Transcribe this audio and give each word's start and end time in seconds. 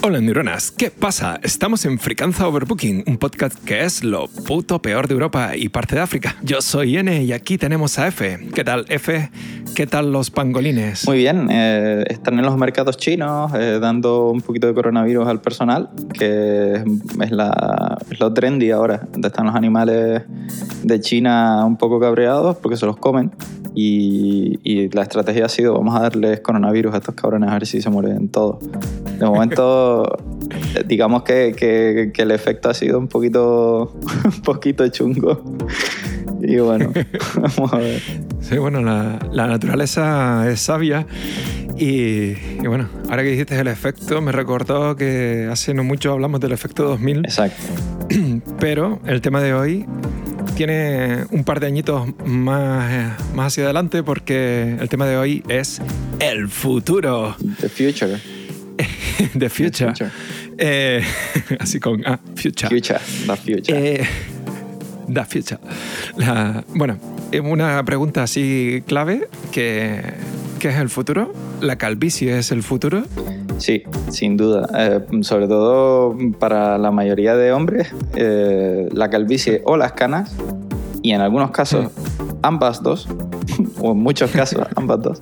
Hola 0.00 0.20
neuronas, 0.20 0.70
¿qué 0.70 0.92
pasa? 0.92 1.40
Estamos 1.42 1.84
en 1.84 1.98
Fricanza 1.98 2.46
Overbooking, 2.46 3.02
un 3.08 3.18
podcast 3.18 3.58
que 3.64 3.82
es 3.82 4.04
lo 4.04 4.28
puto 4.28 4.80
peor 4.80 5.08
de 5.08 5.14
Europa 5.14 5.56
y 5.56 5.70
parte 5.70 5.96
de 5.96 6.02
África. 6.02 6.36
Yo 6.40 6.62
soy 6.62 6.96
N 6.96 7.24
y 7.24 7.32
aquí 7.32 7.58
tenemos 7.58 7.98
a 7.98 8.06
F. 8.06 8.38
¿Qué 8.54 8.62
tal, 8.62 8.84
F? 8.88 9.28
¿Qué 9.74 9.88
tal 9.88 10.12
los 10.12 10.30
pangolines? 10.30 11.04
Muy 11.04 11.18
bien, 11.18 11.48
eh, 11.50 12.04
están 12.08 12.38
en 12.38 12.44
los 12.44 12.56
mercados 12.56 12.96
chinos 12.96 13.52
eh, 13.54 13.80
dando 13.80 14.30
un 14.30 14.40
poquito 14.40 14.68
de 14.68 14.74
coronavirus 14.74 15.26
al 15.26 15.40
personal, 15.40 15.90
que 16.16 16.74
es, 17.20 17.30
la, 17.32 17.98
es 18.08 18.20
lo 18.20 18.32
trendy 18.32 18.70
ahora, 18.70 19.08
están 19.20 19.46
los 19.46 19.56
animales 19.56 20.22
de 20.84 21.00
China 21.00 21.64
un 21.64 21.76
poco 21.76 21.98
cabreados 21.98 22.56
porque 22.58 22.76
se 22.76 22.86
los 22.86 22.96
comen. 22.98 23.32
Y, 23.80 24.58
y 24.64 24.88
la 24.88 25.02
estrategia 25.02 25.44
ha 25.44 25.48
sido, 25.48 25.74
vamos 25.74 25.94
a 25.94 26.00
darles 26.00 26.40
coronavirus 26.40 26.94
a 26.94 26.96
estos 26.96 27.14
cabrones 27.14 27.48
a 27.48 27.52
ver 27.52 27.64
si 27.64 27.80
se 27.80 27.88
mueren 27.88 28.28
todos. 28.28 28.58
De 29.20 29.24
momento, 29.24 30.18
digamos 30.86 31.22
que, 31.22 31.54
que, 31.56 32.10
que 32.12 32.22
el 32.22 32.32
efecto 32.32 32.70
ha 32.70 32.74
sido 32.74 32.98
un 32.98 33.06
poquito, 33.06 33.96
un 34.24 34.42
poquito 34.42 34.88
chungo. 34.88 35.44
Y 36.40 36.56
bueno, 36.56 36.92
vamos 37.36 37.72
a 37.72 37.78
ver. 37.78 38.02
Sí, 38.40 38.58
bueno, 38.58 38.82
la, 38.82 39.20
la 39.30 39.46
naturaleza 39.46 40.50
es 40.50 40.58
sabia 40.58 41.06
y, 41.76 42.32
y 42.32 42.66
bueno, 42.66 42.88
ahora 43.08 43.22
que 43.22 43.30
dijiste 43.30 43.60
el 43.60 43.68
efecto, 43.68 44.20
me 44.20 44.32
recordó 44.32 44.96
que 44.96 45.46
hace 45.48 45.72
no 45.72 45.84
mucho 45.84 46.10
hablamos 46.10 46.40
del 46.40 46.50
efecto 46.50 46.82
2000, 46.82 47.18
Exacto. 47.18 47.62
pero 48.58 48.98
el 49.06 49.20
tema 49.20 49.40
de 49.40 49.54
hoy 49.54 49.86
tiene 50.58 51.24
un 51.30 51.44
par 51.44 51.60
de 51.60 51.68
añitos 51.68 52.08
más, 52.26 52.92
eh, 52.92 53.10
más 53.32 53.46
hacia 53.46 53.62
adelante 53.62 54.02
porque 54.02 54.76
el 54.80 54.88
tema 54.88 55.06
de 55.06 55.16
hoy 55.16 55.44
es 55.48 55.80
el 56.18 56.48
futuro. 56.48 57.36
The 57.60 57.68
future. 57.68 58.18
The 59.38 59.50
future. 59.50 59.90
future. 59.92 60.10
Eh, 60.58 61.04
así 61.60 61.78
con 61.78 62.02
ah, 62.04 62.18
future. 62.34 62.68
Future. 62.70 62.98
The 63.28 63.36
future. 63.36 63.94
Eh, 64.00 64.06
the 65.06 65.24
future. 65.26 65.60
La- 66.16 66.64
bueno, 66.74 66.98
eh, 67.30 67.38
una 67.38 67.84
pregunta 67.84 68.24
así 68.24 68.82
clave 68.84 69.28
que 69.52 70.02
¿qué 70.58 70.70
es 70.70 70.76
el 70.78 70.88
futuro? 70.88 71.32
¿La 71.60 71.78
calvicie 71.78 72.36
es 72.36 72.50
el 72.50 72.64
futuro? 72.64 73.04
Sí, 73.58 73.82
sin 74.10 74.36
duda. 74.36 74.68
Eh, 74.76 75.04
sobre 75.22 75.46
todo 75.48 76.16
para 76.38 76.78
la 76.78 76.90
mayoría 76.90 77.36
de 77.36 77.52
hombres, 77.52 77.92
eh, 78.14 78.88
la 78.92 79.10
calvicie 79.10 79.62
o 79.64 79.76
las 79.76 79.92
canas, 79.92 80.34
y 81.02 81.12
en 81.12 81.20
algunos 81.20 81.50
casos 81.50 81.86
ambas 82.42 82.82
dos, 82.82 83.08
o 83.80 83.92
en 83.92 83.98
muchos 83.98 84.30
casos 84.30 84.62
ambas 84.76 85.02
dos, 85.02 85.18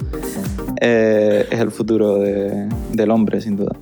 eh, 0.81 1.47
es 1.51 1.61
el 1.61 1.71
futuro 1.71 2.17
de- 2.19 2.69
del 2.93 3.11
hombre, 3.11 3.41
sin 3.41 3.57
duda. 3.57 3.75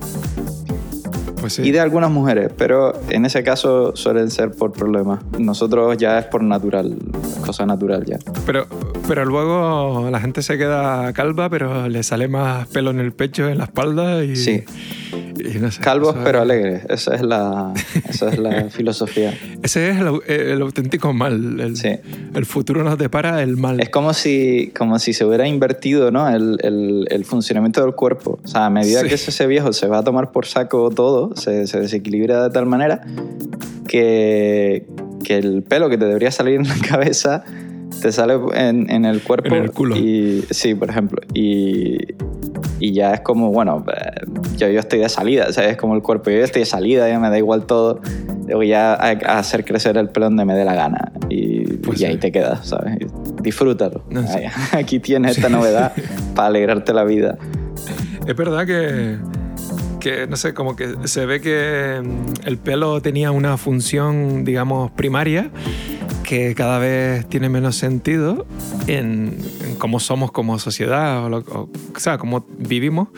Pues 1.41 1.55
sí. 1.55 1.62
Y 1.62 1.72
de 1.72 1.80
algunas 1.80 2.10
mujeres, 2.10 2.50
pero 2.56 2.94
en 3.10 3.27
ese 3.27 3.42
caso 3.42 3.94
suelen 3.94 4.30
ser 4.30 4.52
por 4.52 4.72
problemas. 4.72 5.20
Nosotros 5.38 5.94
ya 5.98 6.19
es 6.19 6.25
por 6.25 6.42
natural, 6.42 6.97
cosa 7.44 7.66
natural 7.66 8.02
ya. 8.06 8.19
Pero, 8.47 8.66
pero 9.06 9.24
luego 9.24 10.08
la 10.10 10.20
gente 10.20 10.42
se 10.42 10.56
queda 10.58 11.12
calva, 11.12 11.48
pero 11.50 11.88
le 11.88 12.02
sale 12.02 12.28
más 12.28 12.66
pelo 12.69 12.91
en 12.91 13.00
el 13.00 13.12
pecho, 13.12 13.48
en 13.48 13.58
la 13.58 13.64
espalda 13.64 14.24
y... 14.24 14.34
Sí. 14.36 14.64
y 15.36 15.58
no 15.58 15.70
sé, 15.70 15.80
Calvos 15.83 16.16
pero 16.24 16.41
alegres, 16.41 16.84
esa 16.88 17.14
es 17.14 17.22
la, 17.22 17.72
esa 18.08 18.28
es 18.30 18.38
la 18.38 18.64
filosofía. 18.70 19.34
Ese 19.62 19.91
es 19.91 19.98
el, 19.98 20.06
au- 20.08 20.22
el 20.27 20.62
auténtico 20.62 21.12
mal. 21.12 21.60
El, 21.60 21.77
Sí. 21.77 21.91
el 22.34 22.47
futuro 22.47 22.82
nos 22.82 22.97
depara 22.98 23.42
el 23.42 23.56
mal. 23.56 23.80
Es 23.80 23.91
como 23.91 24.14
si, 24.14 24.72
como 24.77 24.98
si 24.98 25.12
se 25.12 25.25
hubiera 25.25 25.47
invertido 25.47 26.10
¿no? 26.10 26.28
el, 26.28 26.58
el- 26.62 27.06
el 27.10 27.25
funcionamiento 27.25 27.82
del 27.82 27.94
cuerpo. 27.94 28.38
O 28.42 28.48
sea, 28.48 28.66
a 28.66 28.70
medida 28.70 29.00
Sí. 29.00 29.08
que 29.08 29.14
ese, 29.16 29.30
ese 29.30 29.47
viejo 29.47 29.72
se 29.72 29.86
va 29.86 29.98
a 29.98 30.02
tomar 30.05 30.32
por 30.32 30.47
saco 30.47 30.88
todo, 30.91 31.36
se, 31.36 31.66
se 31.66 31.80
desequilibra 31.80 32.42
de 32.44 32.50
tal 32.50 32.66
manera 32.66 33.02
que, 33.86 34.86
que 35.22 35.36
el 35.36 35.62
pelo 35.62 35.88
que 35.91 35.98
te 35.98 36.06
debería 36.06 36.30
salir 36.30 36.55
en 36.60 36.69
la 36.69 36.77
cabeza 36.88 37.44
te 38.05 38.12
sale 38.12 38.34
en, 38.54 38.91
en 38.91 39.06
el 39.06 39.22
cuerpo. 39.22 39.48
En 39.48 39.54
el 39.62 39.70
culo. 39.70 39.97
Y, 39.97 40.44
sí, 40.50 40.75
por 40.75 40.91
ejemplo. 40.91 41.22
Y, 41.32 41.97
y 42.78 42.92
ya 42.92 43.15
es 43.15 43.20
como, 43.20 43.50
bueno, 43.50 43.82
eh, 43.91 44.20
yo, 44.59 44.69
yo 44.69 44.78
estoy 44.78 44.98
de 44.98 45.09
salida, 45.09 45.50
¿sabes? 45.54 45.70
Es 45.70 45.76
como 45.78 45.94
el 45.94 46.03
cuerpo, 46.03 46.28
yo 46.28 46.44
estoy 46.44 46.60
de 46.60 46.66
salida, 46.66 47.09
ya 47.09 47.19
me 47.19 47.31
da 47.31 47.38
igual 47.38 47.64
todo. 47.64 48.03
Voy 48.53 48.75
a, 48.75 48.93
a 48.93 49.38
hacer 49.38 49.64
crecer 49.64 49.97
el 49.97 50.10
pelo 50.10 50.26
donde 50.26 50.44
me 50.44 50.54
dé 50.54 50.66
la 50.66 50.75
gana. 50.75 51.12
Y, 51.31 51.64
Pues 51.78 51.98
y 52.03 52.04
ahí 52.04 52.12
sí. 52.14 52.19
te 52.19 52.31
quedas, 52.32 52.69
¿sabes? 52.69 52.98
Disfrútalo. 53.43 54.04
No. 54.10 54.20
Ahí- 54.20 54.48
Aquí 54.78 54.98
tienes 55.00 55.38
esta 55.38 55.48
novedad 55.48 55.93
para 56.34 56.48
alegrarte 56.48 56.93
la 56.93 57.04
vida. 57.04 57.38
Es 58.26 58.37
verdad 58.37 58.66
que, 58.66 59.16
que, 60.00 60.26
no 60.26 60.37
sé, 60.37 60.53
como 60.53 60.76
que 60.76 60.88
se 61.04 61.25
ve 61.25 61.41
que 61.41 62.03
mm, 62.04 62.47
el 62.48 62.59
pelo 62.59 63.00
tenía 63.00 63.31
una 63.32 63.56
función, 63.56 64.44
digamos, 64.44 64.91
primaria 64.91 65.50
que 66.25 66.55
cada 66.57 66.79
vez 66.79 67.27
tiene 67.29 67.49
menos 67.49 67.77
sentido 67.77 68.47
en, 68.89 69.37
cómo 69.79 70.01
somos 70.01 70.33
como 70.33 70.59
sociedad, 70.59 71.25
o, 71.25 71.29
lo- 71.29 71.39
o, 71.39 71.69
o 71.95 71.99
sea, 72.01 72.19
cómo 72.19 72.45
vivimos. 72.59 73.09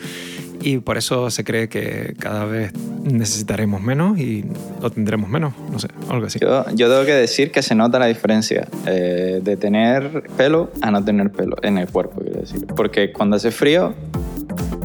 Y 0.59 0.79
por 0.79 0.97
eso 0.97 1.29
se 1.29 1.43
cree 1.43 1.69
que 1.69 2.15
cada 2.19 2.43
vez 2.45 2.73
necesitaremos 3.03 3.79
menos 3.81 4.17
y 4.19 4.43
lo 4.81 4.89
tendremos 4.89 5.29
menos, 5.29 5.53
no 5.71 5.77
sé, 5.77 5.87
algo 6.09 6.25
así. 6.25 6.39
Yo, 6.39 6.65
yo 6.73 6.89
tengo 6.89 7.05
que 7.05 7.13
decir 7.13 7.51
que 7.51 7.61
se 7.61 7.75
nota 7.75 7.99
la 7.99 8.07
diferencia 8.07 8.67
eh, 8.87 9.39
de 9.43 9.55
tener 9.55 10.23
pelo 10.35 10.71
a 10.81 10.89
no 10.89 11.03
tener 11.05 11.31
pelo 11.31 11.57
en 11.61 11.77
el 11.77 11.87
cuerpo, 11.87 12.21
quiero 12.21 12.41
decir. 12.41 12.65
Porque 12.75 13.13
cuando 13.13 13.35
hace 13.35 13.51
frío, 13.51 13.93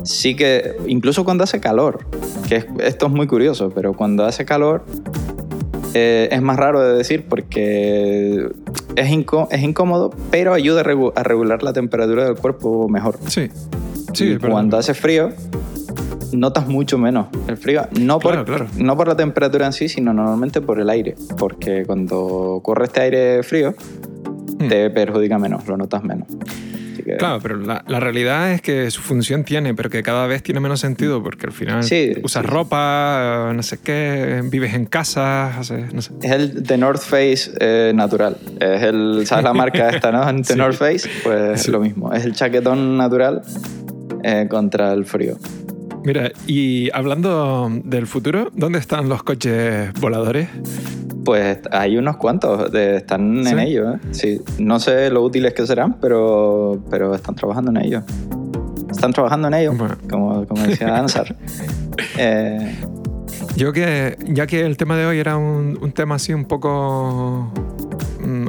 sí 0.05 0.37
que, 0.37 0.77
incluso 0.87 1.25
cuando 1.25 1.45
hace 1.45 1.59
calor, 1.59 2.07
que 2.49 2.57
es- 2.57 2.67
esto 2.81 3.07
es 3.07 3.13
muy 3.13 3.27
curioso, 3.27 3.71
pero 3.75 3.95
cuando 3.95 4.27
hace 4.27 4.45
calor 4.45 4.85
eh, 5.95 6.29
es 6.31 6.43
más 6.43 6.57
raro 6.57 6.81
de 6.81 6.97
decir 6.97 7.25
porque 7.29 8.49
es, 8.97 9.11
incó- 9.11 9.49
es 9.51 9.63
incómodo, 9.63 10.11
pero 10.31 10.55
ayuda 10.55 10.81
a, 10.81 10.85
regu- 10.85 11.13
a 11.15 11.23
regular 11.23 11.63
la 11.63 11.73
temperatura 11.73 12.25
del 12.25 12.37
cuerpo 12.37 12.89
mejor. 12.89 13.19
Sí, 13.27 13.49
sí, 14.13 14.33
Y 14.33 14.37
cuando 14.39 14.77
hace 14.79 14.95
frío, 14.95 15.31
notas 16.33 16.67
mucho 16.67 16.97
menos 16.99 17.27
el 17.49 17.57
frío. 17.57 17.83
No 18.01 18.19
por, 18.19 18.33
Claro, 18.33 18.45
claro. 18.47 18.67
no 18.79 18.97
por 18.97 19.09
la 19.09 19.17
temperatura 19.17 19.67
en 19.67 19.73
sí, 19.73 19.89
sino 19.89 20.13
normalmente 20.15 20.61
por 20.61 20.81
el 20.81 20.89
aire. 20.91 21.15
Porque 21.37 21.85
cuando 21.87 22.61
corre 22.63 22.85
este 22.87 23.01
aire 23.01 23.43
frío, 23.43 23.75
Hmm. 24.59 24.69
te 24.69 24.91
perjudica 24.91 25.39
menos, 25.39 25.67
lo 25.67 25.77
notas 25.77 26.05
menos. 26.05 26.29
Así 27.03 27.11
que- 27.11 27.17
Claro, 27.17 27.41
pero 27.43 27.57
la, 27.57 27.85
la 27.87 28.01
realidad 28.01 28.53
es 28.53 28.63
que 28.63 28.91
su 28.91 29.01
función 29.03 29.45
tiene, 29.45 29.75
pero 29.75 29.91
que 29.91 30.03
cada 30.03 30.27
vez 30.27 30.43
tiene 30.43 30.61
menos 30.61 30.81
sentido 30.81 31.23
porque 31.23 31.47
al 31.47 31.53
final 31.53 31.83
Sí, 31.85 32.13
usas 32.23 32.45
sí. 32.45 32.49
ropa, 32.51 33.53
no 33.55 33.63
sé 33.63 33.79
qué, 33.83 34.43
vives 34.45 34.75
en 34.75 34.87
casa, 34.87 35.53
no 35.93 36.03
sé. 36.03 36.13
Es 36.23 36.31
el 36.31 36.63
The 36.63 36.79
North 36.79 37.03
Face 37.03 37.51
eh, 37.61 37.93
natural. 37.95 38.37
Es 38.61 38.83
el, 38.83 39.23
¿sabes 39.27 39.45
la 39.45 39.53
marca 39.53 39.91
esta, 39.91 40.11
no? 40.13 40.25
The 40.43 40.45
Sí. 40.45 40.55
North 40.57 40.77
Face, 40.77 41.09
pues 41.25 41.69
lo 41.69 41.81
mismo. 41.81 42.13
Es 42.13 42.25
el 42.25 42.33
chaquetón 42.35 42.97
natural 42.97 43.43
eh, 44.23 44.47
contra 44.49 44.93
el 44.93 45.05
frío. 45.05 45.39
Mira, 46.05 46.33
y 46.49 46.91
hablando 46.93 47.71
del 47.85 48.07
futuro, 48.09 48.51
¿dónde 48.55 48.79
están 48.81 49.09
los 49.09 49.23
coches 49.23 49.93
voladores? 50.01 50.49
Pues 51.25 51.59
hay 51.71 51.97
unos 51.97 52.17
cuantos, 52.17 52.71
de- 52.73 52.97
están 52.97 53.47
en 53.47 53.59
ello. 53.59 53.93
¿eh? 53.95 53.99
Sí. 54.11 54.41
No 54.59 54.81
sé 54.81 55.11
lo 55.11 55.23
útiles 55.23 55.55
que 55.55 55.67
serán, 55.67 55.95
pero, 56.01 56.83
pero 56.91 57.15
están 57.15 57.35
trabajando 57.35 57.71
en 57.71 57.77
ello. 57.79 58.03
Están 58.91 59.13
trabajando 59.13 59.49
en 59.49 59.55
ello, 59.55 59.73
Bueno. 59.75 59.97
como, 60.11 60.47
como 60.47 60.63
decía 60.63 60.97
Ansar. 60.99 61.37
Eh, 62.19 62.77
Yo 63.57 63.73
que, 63.73 64.17
ya 64.29 64.47
que 64.47 64.65
el 64.67 64.77
tema 64.77 64.97
de 64.97 65.07
hoy 65.07 65.19
era 65.19 65.37
un, 65.37 65.79
un 65.81 65.93
tema 65.93 66.17
así 66.17 66.33
un 66.35 66.45
poco 66.47 67.51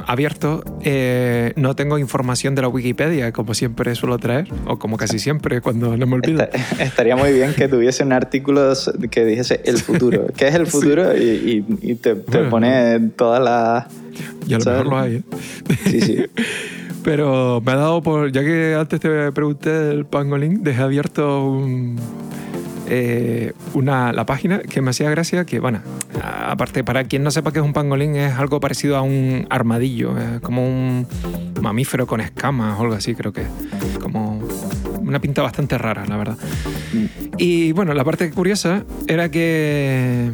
abierto, 0.06 0.62
eh, 0.82 1.52
no 1.56 1.74
tengo 1.76 1.98
información 1.98 2.54
de 2.54 2.62
la 2.62 2.68
Wikipedia, 2.68 3.32
como 3.32 3.54
siempre 3.54 3.94
suelo 3.94 4.18
traer, 4.18 4.48
o 4.66 4.78
como 4.78 4.96
casi 4.96 5.18
siempre 5.18 5.60
cuando 5.60 5.96
no 5.96 6.06
me 6.06 6.14
olvido. 6.14 6.42
esta- 6.42 6.82
estaría 6.82 7.16
muy 7.16 7.32
bien 7.32 7.54
que 7.54 7.68
tuviese 7.68 8.02
un 8.04 8.12
artículo 8.12 8.72
que 9.10 9.24
dijese 9.24 9.60
el 9.64 9.78
futuro. 9.78 10.26
¿Qué 10.36 10.48
es 10.48 10.54
el 10.54 10.66
Sí. 10.66 10.72
futuro? 10.72 11.16
Y, 11.16 11.64
y- 11.80 11.90
y 11.90 11.94
te, 11.96 12.14
te 12.14 12.30
Bueno. 12.38 12.50
pone 12.50 13.00
todas 13.16 13.42
las... 13.42 13.86
Y 14.46 14.54
a 14.54 14.58
lo 14.58 14.64
mejor 14.64 14.86
lo 14.86 14.98
hay. 14.98 15.14
¿eh? 15.16 15.22
Sí, 15.86 16.00
sí. 16.00 16.18
Pero 17.02 17.60
me 17.64 17.72
ha 17.72 17.76
dado 17.76 18.02
por. 18.02 18.32
Ya 18.32 18.40
que 18.42 18.74
antes 18.78 18.98
te 18.98 19.30
pregunté 19.32 19.68
del 19.68 20.06
pangolín, 20.06 20.62
dejé 20.62 20.80
abierto 20.82 21.46
un, 21.50 21.96
eh, 22.88 23.52
una, 23.74 24.12
la 24.12 24.26
página 24.26 24.60
que 24.60 24.80
me 24.80 24.90
hacía 24.90 25.10
gracia. 25.10 25.44
Que, 25.44 25.60
bueno, 25.60 25.80
aparte, 26.22 26.84
para 26.84 27.04
quien 27.04 27.22
no 27.22 27.30
sepa 27.30 27.52
qué 27.52 27.58
es 27.58 27.64
un 27.64 27.72
pangolín, 27.72 28.16
es 28.16 28.34
algo 28.34 28.60
parecido 28.60 28.96
a 28.96 29.02
un 29.02 29.46
armadillo, 29.50 30.16
es 30.18 30.40
como 30.40 30.66
un 30.66 31.06
mamífero 31.60 32.06
con 32.06 32.20
escamas 32.20 32.78
o 32.78 32.82
algo 32.82 32.94
así, 32.94 33.14
creo 33.14 33.32
que. 33.32 33.42
es. 33.42 33.48
Como 34.00 34.42
una 35.00 35.20
pinta 35.20 35.42
bastante 35.42 35.78
rara, 35.78 36.04
la 36.06 36.16
verdad. 36.16 36.36
Y 37.38 37.72
bueno, 37.72 37.94
la 37.94 38.04
parte 38.04 38.30
curiosa 38.30 38.84
era 39.06 39.30
que, 39.30 40.30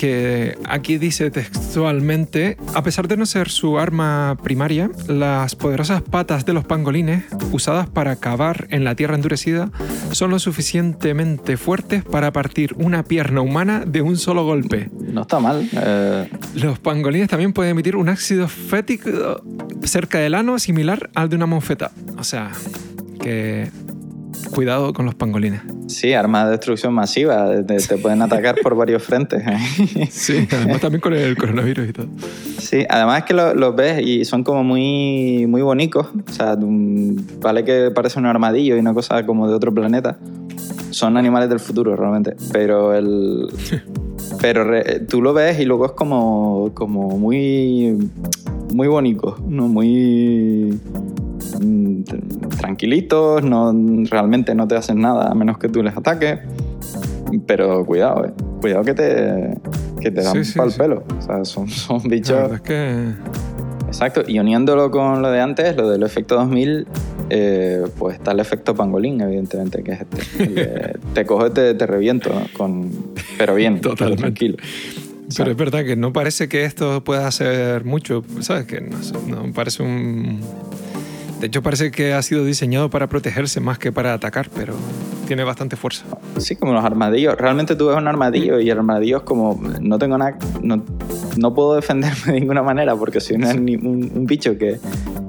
que 0.00 0.56
aquí 0.64 0.96
dice 0.96 1.30
textualmente, 1.30 2.56
a 2.72 2.82
pesar 2.82 3.06
de 3.06 3.18
no 3.18 3.26
ser 3.26 3.50
su 3.50 3.78
arma 3.78 4.34
primaria, 4.42 4.90
las 5.08 5.54
poderosas 5.54 6.00
patas 6.00 6.46
de 6.46 6.54
los 6.54 6.64
pangolines, 6.64 7.24
usadas 7.52 7.86
para 7.86 8.16
cavar 8.16 8.66
en 8.70 8.82
la 8.82 8.94
tierra 8.94 9.14
endurecida, 9.14 9.70
son 10.12 10.30
lo 10.30 10.38
suficientemente 10.38 11.58
fuertes 11.58 12.02
para 12.02 12.32
partir 12.32 12.74
una 12.78 13.02
pierna 13.04 13.42
humana 13.42 13.84
de 13.86 14.00
un 14.00 14.16
solo 14.16 14.46
golpe. 14.46 14.88
No 14.98 15.20
está 15.20 15.38
mal. 15.38 15.68
eh, 15.70 16.30
Los 16.54 16.78
pangolines 16.78 17.28
también 17.28 17.52
pueden 17.52 17.72
emitir 17.72 17.94
un 17.94 18.08
ácido 18.08 18.48
fético 18.48 19.42
cerca 19.84 20.16
del 20.18 20.34
ano 20.34 20.58
similar 20.58 21.10
al 21.14 21.28
de 21.28 21.36
una 21.36 21.44
monfeta. 21.44 21.90
O 22.16 22.24
sea, 22.24 22.52
que 23.20 23.70
cuidado 24.54 24.92
con 24.92 25.06
los 25.06 25.14
pangolines. 25.14 25.60
sí, 25.86 26.12
armas 26.12 26.46
de 26.46 26.50
destrucción 26.52 26.92
masiva. 26.94 27.62
Te, 27.64 27.76
te 27.76 27.96
pueden 27.98 28.22
atacar 28.22 28.56
por 28.62 28.74
varios 28.76 29.02
frentes. 29.02 29.42
¿eh? 29.46 30.08
Sí, 30.10 30.46
además 30.52 30.80
también 30.80 31.00
con 31.00 31.12
el 31.14 31.36
coronavirus 31.36 31.88
y 31.88 31.92
todo. 31.92 32.06
Sí, 32.58 32.84
además 32.88 33.18
es 33.20 33.24
que 33.24 33.34
lo- 33.34 33.54
los 33.54 33.74
ves 33.76 34.00
y 34.06 34.24
son 34.24 34.42
como 34.44 34.62
muy, 34.64 35.46
muy 35.48 35.62
bonitos. 35.62 36.06
O 36.28 36.32
sea, 36.32 36.56
mm, 36.56 37.40
vale 37.40 37.64
que 37.64 37.90
parece 37.94 38.18
un 38.18 38.26
armadillo 38.26 38.76
y 38.76 38.78
una 38.80 38.94
cosa 38.94 39.24
como 39.26 39.48
de 39.48 39.54
otro 39.54 39.72
planeta. 39.74 40.18
Son 40.90 41.16
animales 41.16 41.48
del 41.48 41.60
futuro 41.60 41.94
realmente. 41.96 42.34
Pero 42.52 42.94
el. 42.94 43.46
Pero 44.40 44.64
re- 44.64 45.00
tú 45.00 45.20
lo 45.20 45.32
ves 45.34 45.58
y 45.60 45.64
luego 45.64 45.86
es 45.86 45.92
como, 45.92 46.70
como 46.74 47.18
muy. 47.18 47.96
Muy 48.72 48.86
bonito, 48.86 49.36
¿no? 49.48 49.66
Muy. 49.68 50.78
Tr- 51.58 52.56
tranquilitos, 52.58 53.42
no, 53.42 53.72
realmente 54.10 54.54
no 54.54 54.66
te 54.68 54.76
hacen 54.76 55.00
nada 55.00 55.28
a 55.30 55.34
menos 55.34 55.58
que 55.58 55.68
tú 55.68 55.82
les 55.82 55.96
ataques. 55.96 56.38
Pero 57.46 57.84
cuidado, 57.86 58.26
eh. 58.26 58.32
Cuidado 58.60 58.82
que 58.84 58.94
te, 58.94 59.56
que 60.00 60.10
te 60.10 60.22
dan 60.22 60.44
Sí, 60.44 60.52
sí, 60.52 60.58
pa'l 60.58 60.72
sí. 60.72 60.78
pelo. 60.78 61.04
O 61.18 61.22
sea, 61.22 61.44
son, 61.44 61.68
son 61.68 62.02
bichos. 62.04 62.36
verdad 62.36 62.54
es 62.54 62.60
que... 62.62 63.40
Exacto, 63.86 64.22
y 64.26 64.38
uniéndolo 64.38 64.90
con 64.92 65.20
lo 65.20 65.30
de 65.32 65.40
antes, 65.40 65.76
lo 65.76 65.90
del 65.90 66.04
efecto 66.04 66.36
2000, 66.36 66.86
eh, 67.28 67.82
pues 67.98 68.14
está 68.16 68.30
el 68.30 68.38
efecto 68.38 68.72
pangolín, 68.74 69.20
evidentemente, 69.20 69.82
que 69.82 69.92
es 69.92 70.00
este. 70.02 70.46
De, 70.46 70.98
te 71.14 71.26
cojo 71.26 71.50
te, 71.50 71.74
te 71.74 71.86
reviento, 71.88 72.30
¿no? 72.32 72.42
con, 72.56 72.88
pero 73.36 73.56
bien, 73.56 73.80
Totalmente. 73.80 74.22
tranquilo. 74.22 74.56
Pero 75.36 75.50
es 75.50 75.56
verdad 75.56 75.84
que 75.84 75.96
no 75.96 76.12
parece 76.12 76.48
que 76.48 76.64
esto 76.64 77.02
pueda 77.02 77.26
hacer 77.26 77.84
mucho, 77.84 78.22
¿sabes? 78.40 78.66
Que 78.66 78.80
no, 78.80 78.96
no 79.46 79.52
parece 79.52 79.82
un... 79.82 80.38
De 81.40 81.46
hecho, 81.46 81.62
parece 81.62 81.90
que 81.90 82.12
ha 82.12 82.22
sido 82.22 82.44
diseñado 82.44 82.90
para 82.90 83.06
protegerse 83.08 83.60
más 83.60 83.78
que 83.78 83.92
para 83.92 84.12
atacar, 84.12 84.50
pero 84.54 84.74
tiene 85.26 85.42
bastante 85.42 85.76
fuerza. 85.76 86.04
Sí, 86.38 86.54
como 86.56 86.72
los 86.74 86.84
armadillos. 86.84 87.34
Realmente 87.38 87.76
tú 87.76 87.86
ves 87.86 87.96
un 87.96 88.06
armadillo 88.08 88.60
y 88.60 88.68
el 88.68 88.76
armadillo 88.78 89.18
es 89.18 89.22
como, 89.22 89.58
no 89.80 89.98
tengo 89.98 90.18
nada, 90.18 90.36
no, 90.62 90.82
no 91.38 91.54
puedo 91.54 91.76
defenderme 91.76 92.32
de 92.34 92.40
ninguna 92.40 92.62
manera 92.62 92.94
porque 92.96 93.20
soy 93.20 93.36
una- 93.36 93.50
un, 93.52 94.10
un 94.14 94.26
bicho 94.26 94.58
que, 94.58 94.78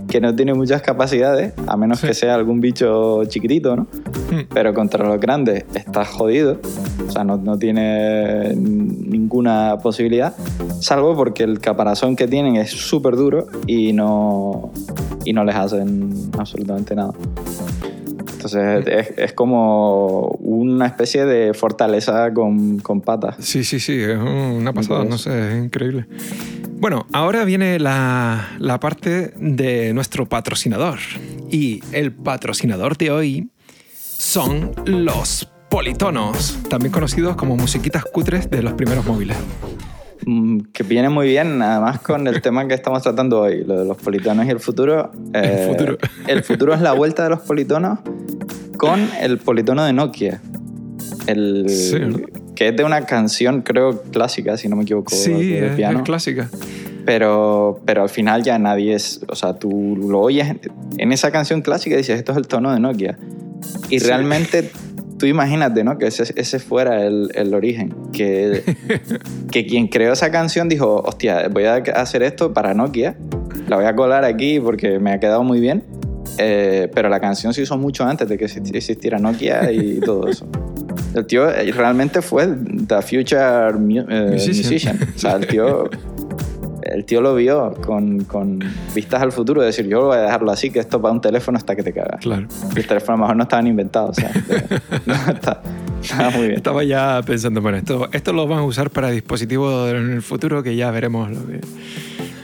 que 0.10 0.20
no 0.20 0.36
tiene 0.36 0.54
muchas 0.54 0.82
capacidades, 0.82 1.54
a 1.68 1.78
menos 1.78 2.00
Sí. 2.00 2.08
que 2.08 2.14
sea 2.14 2.36
algún 2.36 2.60
bicho 2.60 3.24
chiquitito, 3.26 3.76
¿no? 3.78 3.84
Hmm. 4.32 4.42
Pero 4.54 4.74
contra 4.74 5.08
los 5.08 5.20
grandes 5.20 5.64
estás 5.76 6.10
jodido. 6.10 6.60
O 7.08 7.12
sea, 7.12 7.24
no, 7.24 7.38
no 7.38 7.58
tiene 7.58 8.54
ninguna 8.56 9.78
posibilidad. 9.82 10.34
Salvo 10.82 11.16
porque 11.16 11.44
el 11.44 11.60
caparazón 11.60 12.16
que 12.16 12.28
tienen 12.28 12.56
es 12.58 12.72
súper 12.72 13.16
duro 13.16 13.48
y 13.68 13.94
no, 13.94 14.72
y 15.26 15.34
no 15.34 15.44
les 15.44 15.56
hacen 15.56 16.32
absolutamente 16.38 16.96
nada. 16.96 17.14
Entonces 18.34 18.88
es, 18.88 19.14
es 19.18 19.34
como 19.34 20.28
una 20.40 20.88
especie 20.88 21.26
de 21.26 21.54
fortaleza 21.54 22.34
con, 22.34 22.80
con 22.80 23.02
patas. 23.02 23.36
Sí, 23.40 23.64
sí, 23.64 23.80
sí, 23.80 24.02
es 24.02 24.18
una 24.18 24.74
pasada, 24.74 25.06
no 25.06 25.18
sé, 25.18 25.58
es 25.58 25.66
increíble. 25.66 26.08
Bueno, 26.80 27.06
ahora 27.14 27.46
viene 27.46 27.78
la, 27.78 28.56
la 28.58 28.80
parte 28.80 29.34
de 29.38 29.94
nuestro 29.94 30.28
patrocinador. 30.28 30.98
Y 31.52 31.84
el 31.92 32.12
patrocinador 32.12 32.98
de 32.98 33.12
hoy 33.12 33.50
son 33.94 34.72
los 34.86 35.48
politonos, 35.70 36.58
también 36.70 36.92
conocidos 36.92 37.36
como 37.36 37.56
musiquitas 37.56 38.04
cutres 38.06 38.50
de 38.50 38.64
los 38.64 38.74
primeros 38.74 39.06
móviles. 39.06 39.38
Mm, 40.26 40.60
Que 40.72 40.84
viene 40.84 41.10
muy 41.10 41.28
bien, 41.28 41.62
además 41.62 42.00
con 42.02 42.28
el 42.28 42.42
tema 42.42 42.68
que 42.68 42.74
estamos 42.76 43.02
tratando 43.02 43.42
hoy, 43.42 43.64
lo 43.64 43.80
de 43.80 43.86
los 43.86 43.98
politonos 43.98 44.46
y 44.46 44.50
el 44.50 44.60
futuro. 44.60 45.12
Eh, 45.34 45.68
futuro. 45.72 45.98
el 46.28 46.44
futuro 46.44 46.74
es 46.74 46.82
la 46.82 46.94
vuelta 46.94 47.24
de 47.24 47.30
los 47.32 47.40
politonos 47.42 48.00
con 48.78 49.00
el 49.22 49.38
politono 49.40 49.84
de 49.84 49.94
Nokia. 49.94 50.42
El, 51.28 51.70
Sí, 51.70 51.98
que 52.56 52.70
es 52.70 52.76
de 52.78 52.84
una 52.84 53.06
canción, 53.06 53.62
creo, 53.62 54.02
clásica, 54.12 54.58
si 54.58 54.68
no 54.68 54.76
me 54.76 54.84
equivoco, 54.84 55.14
Sí, 55.16 55.32
de 55.34 55.68
es, 55.68 55.76
piano. 55.76 56.00
es 56.00 56.06
clásica. 56.06 56.50
pero, 57.06 57.80
pero 57.86 58.04
al 58.04 58.10
final 58.10 58.44
ya 58.44 58.60
nadie 58.60 58.94
es, 58.94 59.22
o 59.28 59.36
sea, 59.36 59.54
tú 59.58 59.98
lo 60.00 60.20
oyes 60.20 60.48
en 60.98 61.12
esa 61.12 61.32
canción 61.32 61.62
clásica 61.62 61.96
y 61.96 62.00
dices, 62.00 62.18
esto 62.20 62.32
es 62.32 62.38
el 62.38 62.48
tono 62.48 62.72
de 62.72 62.80
Nokia. 62.80 63.18
Y 63.90 64.00
Sí. 64.00 64.06
realmente 64.08 64.72
tú 65.22 65.28
imagínate, 65.28 65.84
¿no? 65.84 65.98
Que 66.00 66.08
ese, 66.08 66.34
ese 66.36 66.58
fuera 66.60 67.06
el, 67.06 67.30
el 67.36 67.54
origen, 67.54 67.94
que, 68.12 68.64
que 69.52 69.66
quien 69.68 69.88
creó 69.88 70.14
esa 70.14 70.32
canción 70.32 70.68
dijo, 70.68 71.02
hostia, 71.06 71.48
voy 71.50 71.66
a 71.66 71.76
hacer 71.76 72.24
esto 72.24 72.52
para 72.54 72.74
Nokia, 72.74 73.16
la 73.68 73.76
voy 73.78 73.86
a 73.86 73.96
colar 73.96 74.26
aquí 74.26 74.60
porque 74.60 75.00
me 75.00 75.12
ha 75.14 75.20
quedado 75.20 75.44
muy 75.44 75.60
bien, 75.60 75.84
eh, 76.40 76.90
pero 76.94 77.08
la 77.10 77.20
canción 77.20 77.54
se 77.54 77.62
hizo 77.62 77.78
mucho 77.78 78.04
antes 78.04 78.28
de 78.28 78.38
que 78.38 78.46
existi- 78.46 78.76
existiera 78.76 79.20
Nokia 79.20 79.72
y 79.72 80.00
todo 80.06 80.28
eso. 80.28 80.48
El 81.14 81.26
tío 81.26 81.50
eh, 81.52 81.72
realmente 81.72 82.22
fue 82.22 82.48
The 82.88 83.02
Future 83.02 83.74
mu- 83.74 84.00
eh, 84.10 84.30
Musician. 84.32 84.56
musician. 84.58 85.00
O 85.16 85.20
sea, 85.20 85.34
el 85.36 85.46
tío 85.48 85.90
el 86.84 87.06
tío 87.06 87.22
lo 87.22 87.36
vio 87.36 87.74
con, 87.86 88.24
con 88.26 88.60
vistas 88.94 89.22
al 89.22 89.32
futuro, 89.32 89.62
de 89.62 89.68
decir, 89.68 89.88
yo 89.88 90.06
voy 90.06 90.18
a 90.18 90.22
dejarlo 90.22 90.52
así, 90.52 90.70
que 90.70 90.80
esto 90.80 91.02
para 91.02 91.14
un 91.14 91.22
teléfono 91.22 91.58
hasta 91.58 91.76
que 91.76 91.84
te 91.84 91.94
cagas. 91.94 92.22
Claro. 92.22 92.48
Y 92.76 92.80
el 92.80 92.88
teléfono 92.88 93.14
a 93.14 93.18
lo 93.18 93.22
mejor 93.24 93.36
no 93.38 93.44
estaban 93.44 93.68
inventados, 93.68 94.18
o 94.18 94.22
sea, 94.22 94.32
no, 95.06 95.14
está, 95.14 95.62
está 96.02 96.30
muy 96.32 96.48
bien. 96.48 96.58
Estaba 96.58 96.84
ya 96.84 97.22
pensando, 97.26 97.62
bueno, 97.62 97.78
esto, 97.78 98.10
esto 98.12 98.34
lo 98.34 98.48
van 98.48 98.60
a 98.60 98.64
usar 98.64 98.90
para 98.90 99.10
dispositivos 99.10 99.92
en 99.92 100.12
el 100.12 100.22
futuro 100.22 100.64
que 100.64 100.76
ya 100.76 100.92
veremos 100.92 101.30
lo 101.32 101.46
que... 101.48 101.62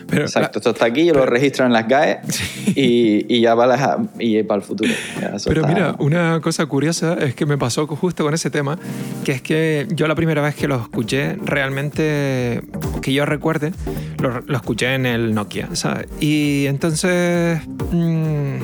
Pero 0.10 0.24
Exacto, 0.24 0.60
esto 0.60 0.70
está 0.72 0.86
aquí, 0.86 1.06
yo 1.06 1.14
lo 1.14 1.26
registro 1.26 1.66
en 1.66 1.74
las 1.74 1.88
GAE 1.88 2.20
y, 2.76 3.26
y 3.34 3.42
ya 3.42 3.56
va 3.56 3.68
la- 3.68 4.06
y 4.20 4.42
para 4.44 4.60
el 4.60 4.64
futuro. 4.66 4.90
Pero 5.20 5.36
está- 5.62 5.68
mira, 5.68 5.96
una 6.00 6.40
cosa 6.42 6.66
curiosa 6.66 7.16
es 7.16 7.36
que 7.36 7.46
me 7.46 7.58
pasó 7.58 7.86
justo 7.88 8.24
con 8.24 8.34
ese 8.34 8.50
tema, 8.50 8.78
que 9.26 9.34
es 9.34 9.42
que 9.42 9.88
yo 9.92 10.08
la 10.08 10.16
primera 10.16 10.42
vez 10.42 10.56
que 10.56 10.68
lo 10.68 10.78
escuché, 10.82 11.36
realmente, 11.44 12.62
que 13.02 13.14
yo 13.14 13.26
recuerde, 13.26 13.74
lo, 14.20 14.42
lo 14.42 14.56
escuché 14.58 14.94
en 14.96 15.06
el 15.06 15.34
Nokia, 15.34 15.70
¿sabes? 15.74 16.08
Y 16.20 16.66
entonces, 16.68 17.60
mm, 17.92 18.58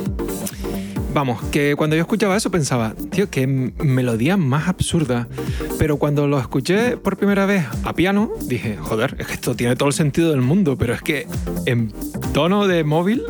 vamos, 1.14 1.42
que 1.52 1.76
cuando 1.76 1.96
yo 1.96 2.02
escuchaba 2.02 2.36
eso 2.36 2.52
pensaba, 2.52 2.96
tío, 3.12 3.30
qué 3.30 3.48
melodía 3.48 4.38
más 4.38 4.68
absurda. 4.68 5.28
Pero 5.78 5.98
cuando 5.98 6.28
lo 6.28 6.40
escuché 6.40 6.98
por 6.98 7.18
primera 7.18 7.46
vez 7.46 7.66
a 7.84 7.94
piano, 7.94 8.32
dije, 8.48 8.78
joder, 8.78 9.16
es 9.20 9.28
que 9.28 9.34
esto 9.34 9.56
tiene 9.56 9.76
todo 9.76 9.88
el 9.90 9.94
sentido 9.94 10.32
del 10.32 10.42
mundo, 10.42 10.78
pero 10.78 10.94
es 10.94 11.02
que 11.02 11.28
en 11.66 11.92
tono 12.34 12.68
de 12.68 12.84
móvil 12.84 13.24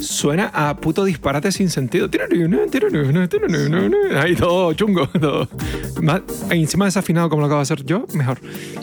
suena 0.00 0.50
a 0.54 0.76
puto 0.76 1.04
disparate 1.04 1.50
sin 1.52 1.70
sentido. 1.70 2.08
Ahí 4.20 4.34
todo 4.36 4.72
chungo. 4.74 5.06
Todo. 5.20 5.48
Más- 6.02 6.22
Encima 6.50 6.84
desafinado 6.84 7.28
como 7.28 7.40
lo 7.40 7.46
acabo 7.46 7.58
de 7.60 7.62
hacer 7.64 7.84
yo, 7.84 8.04
mejor. 8.14 8.38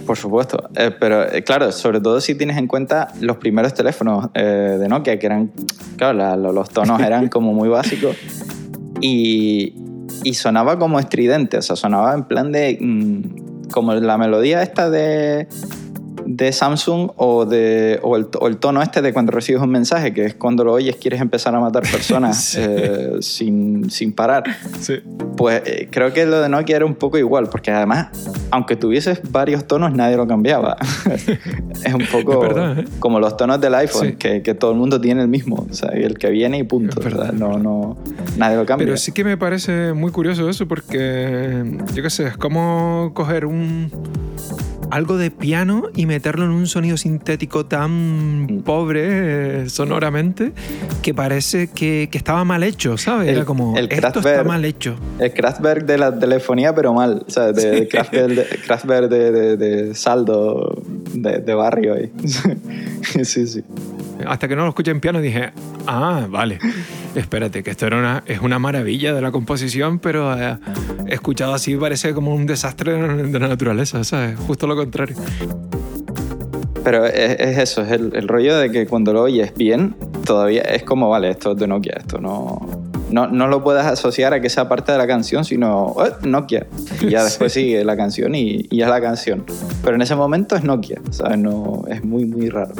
Por 0.06 0.18
supuesto, 0.18 0.70
Eh, 0.76 0.92
pero 1.00 1.32
eh, 1.32 1.44
claro, 1.44 1.72
sobre 1.72 2.00
todo 2.02 2.20
si 2.22 2.36
tienes 2.36 2.58
en 2.58 2.68
cuenta 2.68 3.14
los 3.22 3.38
primeros 3.38 3.74
teléfonos 3.74 4.30
eh, 4.34 4.78
de 4.80 4.88
Nokia, 4.88 5.18
que 5.20 5.26
eran, 5.26 5.52
claro, 5.98 6.18
la- 6.18 6.36
lo- 6.36 6.52
los 6.52 6.70
tonos 6.70 7.00
eran 7.02 7.28
como 7.30 7.54
muy 7.54 7.70
básicos 7.70 8.16
y, 9.02 9.74
y 10.24 10.34
sonaba 10.34 10.78
como 10.80 11.00
estridente, 11.00 11.58
o 11.58 11.62
sea, 11.62 11.76
sonaba 11.76 12.14
en 12.14 12.24
plan 12.26 12.52
de, 12.52 12.78
mm, 12.80 13.70
como 13.72 13.94
la 13.96 14.18
melodía 14.18 14.62
esta 14.62 14.90
de, 14.90 15.48
de 16.26 16.52
Samsung 16.52 17.12
o, 17.18 17.46
de, 17.46 18.00
o, 18.04 18.16
el, 18.18 18.28
o 18.40 18.48
el 18.48 18.58
tono 18.58 18.82
este 18.82 19.02
de 19.02 19.14
cuando 19.14 19.32
recibes 19.32 19.62
un 19.62 19.70
mensaje, 19.70 20.14
que 20.14 20.26
es 20.26 20.34
cuando 20.36 20.64
lo 20.64 20.74
oyes 20.74 20.96
quieres 20.96 21.22
empezar 21.22 21.54
a 21.56 21.60
matar 21.60 21.84
personas 21.84 22.38
Sí. 22.56 22.60
eh, 22.62 23.12
sin, 23.22 23.90
sin 23.90 24.14
parar. 24.14 24.44
Sí. 24.80 24.96
Pues 25.38 25.62
eh, 25.66 25.88
creo 25.92 26.12
que 26.14 26.26
lo 26.26 26.42
de 26.42 26.50
Nokia 26.50 26.78
era 26.78 26.86
un 26.86 26.96
poco 26.96 27.18
igual, 27.18 27.48
porque 27.50 27.72
además, 27.72 28.08
aunque 28.52 28.76
tuvieses 28.76 29.22
varios 29.32 29.66
tonos, 29.68 29.94
nadie 29.94 30.18
lo 30.18 30.28
cambiaba. 30.28 30.78
es 31.86 31.94
un 31.94 32.06
poco 32.12 32.40
verdad, 32.40 32.80
¿eh? 32.80 32.86
como 33.00 33.20
los 33.20 33.36
tonos 33.38 33.60
del 33.62 33.76
iPhone, 33.76 34.08
Sí. 34.12 34.16
que, 34.16 34.42
que 34.42 34.54
todo 34.54 34.72
el 34.72 34.78
mundo 34.78 35.00
tiene 35.00 35.22
el 35.22 35.28
mismo, 35.28 35.66
o 35.70 35.74
sea, 35.74 35.90
el 35.90 36.18
que 36.18 36.30
viene 36.30 36.58
y 36.58 36.64
punto. 36.64 37.00
Verdad, 37.02 37.34
no, 37.34 37.58
no, 37.58 37.98
nadie 38.38 38.58
lo 38.58 38.66
cambia. 38.66 38.86
Pero 38.86 38.98
sí 38.98 39.12
que 39.12 39.24
me 39.24 39.38
parece 39.38 39.94
muy 39.94 40.12
curioso 40.12 40.50
eso 40.50 40.68
porque, 40.68 41.64
yo 41.94 42.04
qué 42.04 42.10
sé, 42.10 42.28
es 42.28 42.38
como 42.38 43.12
coger 43.14 43.46
un 43.46 43.92
algo 44.96 45.18
de 45.18 45.30
piano 45.32 45.84
y 45.96 46.06
meterlo 46.06 46.46
en 46.46 46.52
un 46.52 46.68
sonido 46.68 46.98
sintético 46.98 47.66
tan 47.66 48.44
Mm. 48.46 48.62
pobre 48.64 49.64
eh, 49.64 49.70
sonoramente 49.70 50.54
que 51.02 51.14
parece 51.14 51.68
que, 51.68 52.08
que 52.12 52.18
estaba 52.18 52.44
mal 52.46 52.64
hecho, 52.64 52.98
¿sabes? 52.98 53.28
El- 53.30 53.36
Era 53.38 53.46
como, 53.46 53.78
el 53.78 53.92
esto 53.92 54.20
está 54.20 54.44
mal 54.44 54.64
hecho. 54.66 54.96
El 55.20 55.34
Kraftwerk 55.34 55.86
de 55.86 55.98
la 55.98 56.18
telefonía, 56.18 56.74
pero 56.74 56.94
mal. 56.94 57.24
O 57.28 57.30
sea, 57.30 57.52
de, 57.52 57.72
de 57.72 57.88
Kraftwerk, 57.88 58.34
de, 58.34 58.46
Kraftwerk 58.66 59.10
de, 59.10 59.58
de- 59.58 59.96
saldo 59.96 60.82
de, 61.14 61.40
de 61.40 61.54
barrio 61.54 61.96
ahí. 61.96 62.12
sí, 63.24 63.48
sí. 63.48 63.64
Hasta 64.28 64.48
que 64.48 64.56
no 64.56 64.64
lo 64.64 64.70
escuché 64.70 64.92
en 64.92 65.00
piano 65.02 65.20
dije, 65.22 65.52
ah, 65.88 66.26
vale, 66.30 66.60
espérate, 67.16 67.64
que 67.64 67.72
esto 67.72 67.86
era 67.88 67.98
una, 67.98 68.24
es 68.26 68.40
una 68.40 68.60
maravilla 68.60 69.14
de 69.14 69.22
la 69.22 69.32
composición, 69.32 70.00
pero 70.00 70.34
eh, 70.40 70.58
escuchado 71.08 71.54
así 71.54 71.76
parece 71.76 72.14
como 72.14 72.34
un 72.34 72.46
desastre 72.46 72.94
de 72.94 73.40
la 73.40 73.48
naturaleza, 73.48 74.04
¿sabes? 74.04 74.38
Justo 74.40 74.68
lo 74.68 74.76
contrario. 74.76 75.16
Pero 76.84 77.06
es, 77.06 77.40
es 77.40 77.58
eso, 77.58 77.82
es 77.82 77.92
el, 77.92 78.12
el 78.16 78.28
rollo 78.28 78.58
de 78.58 78.72
que 78.72 78.86
cuando 78.86 79.12
lo 79.12 79.24
oyes 79.24 79.54
bien, 79.56 79.96
todavía 80.26 80.62
es 80.62 80.84
como, 80.84 81.10
vale, 81.10 81.30
esto 81.32 81.54
es 81.54 81.58
de 81.58 81.68
Nokia, 81.68 81.96
esto 81.98 82.20
no, 82.20 82.62
no, 83.10 83.28
no 83.28 83.48
lo 83.48 83.64
puedes 83.64 83.84
asociar 83.86 84.34
a 84.34 84.40
que 84.42 84.50
sea 84.50 84.70
parte 84.70 84.92
de 84.92 84.98
la 85.00 85.08
canción, 85.08 85.46
sino 85.46 85.96
"Eh, 86.06 86.12
Nokia. 86.28 86.68
Y 87.02 87.10
ya 87.10 87.24
después 87.24 87.54
sigue 87.54 87.84
la 87.84 87.98
canción 87.98 88.36
y, 88.36 88.68
y 88.70 88.82
es 88.82 88.88
la 88.88 89.02
canción. 89.02 89.44
Pero 89.84 89.96
en 89.96 90.04
ese 90.04 90.16
momento 90.16 90.56
es 90.56 90.64
Nokia, 90.64 91.02
¿sabes? 91.10 91.40
No, 91.40 91.84
es 91.90 92.04
muy, 92.04 92.26
muy 92.26 92.50
raro. 92.50 92.74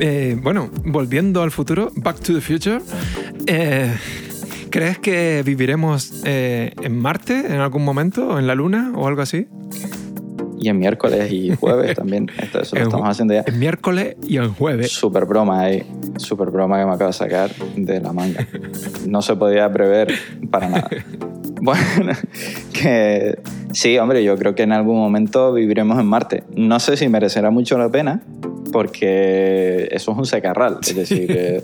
Eh, 0.00 0.36
bueno, 0.42 0.70
volviendo 0.84 1.42
al 1.42 1.50
futuro, 1.50 1.90
Back 1.94 2.20
to 2.20 2.34
the 2.34 2.40
Future, 2.40 2.80
eh, 3.46 3.92
¿crees 4.70 4.98
que 4.98 5.42
viviremos 5.44 6.22
eh, 6.24 6.72
en 6.82 6.98
Marte 6.98 7.46
en 7.46 7.60
algún 7.60 7.84
momento, 7.84 8.28
o 8.28 8.38
en 8.38 8.46
la 8.46 8.54
Luna 8.54 8.92
o 8.96 9.06
algo 9.06 9.22
así? 9.22 9.46
Y 10.58 10.68
en 10.68 10.78
miércoles 10.78 11.30
y 11.30 11.54
jueves 11.54 11.94
también. 11.96 12.30
Esto, 12.38 12.60
eso 12.60 12.76
lo 12.76 12.82
estamos 12.82 13.08
haciendo 13.08 13.34
ya. 13.34 13.44
En 13.46 13.58
miércoles 13.58 14.16
y 14.26 14.38
en 14.38 14.52
jueves. 14.52 14.90
Super 14.90 15.26
broma 15.26 15.60
ahí. 15.60 15.84
Super 16.16 16.50
broma 16.50 16.78
que 16.78 16.86
me 16.86 16.92
acabo 16.92 17.08
de 17.08 17.12
sacar 17.12 17.50
de 17.76 18.00
la 18.00 18.12
manga. 18.12 18.46
No 19.06 19.22
se 19.22 19.36
podía 19.36 19.72
prever 19.72 20.12
para 20.50 20.68
nada. 20.68 20.90
Bueno, 21.64 22.12
que 22.74 23.38
sí, 23.72 23.96
hombre, 23.96 24.22
yo 24.22 24.36
creo 24.36 24.54
que 24.54 24.64
en 24.64 24.72
algún 24.72 24.98
momento 24.98 25.50
viviremos 25.54 25.98
en 25.98 26.04
Marte. 26.04 26.44
No 26.54 26.78
sé 26.78 26.98
si 26.98 27.08
merecerá 27.08 27.50
mucho 27.50 27.78
la 27.78 27.88
pena, 27.88 28.20
porque 28.74 29.86
eso 29.92 30.10
es 30.10 30.18
un 30.18 30.26
secarral. 30.26 30.78
Es 30.82 30.96
decir, 30.96 31.30
eh, 31.30 31.62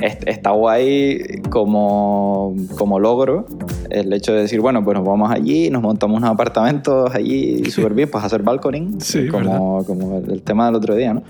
est- 0.00 0.26
está 0.26 0.50
guay 0.50 1.40
como, 1.48 2.56
como 2.76 2.98
logro 2.98 3.46
el 3.88 4.12
hecho 4.12 4.32
de 4.32 4.40
decir, 4.40 4.60
bueno, 4.60 4.82
pues 4.82 4.98
nos 4.98 5.06
vamos 5.06 5.30
allí, 5.30 5.70
nos 5.70 5.80
montamos 5.80 6.16
unos 6.18 6.28
apartamentos 6.30 7.14
allí 7.14 7.64
súper 7.70 7.94
bien, 7.94 8.10
pues 8.10 8.24
hacer 8.24 8.42
balconing, 8.42 9.00
Sí, 9.00 9.28
como, 9.28 9.84
como 9.84 10.18
el, 10.18 10.42
tema 10.42 10.66
del 10.66 10.74
otro 10.74 10.96
día, 10.96 11.14
¿no? 11.14 11.22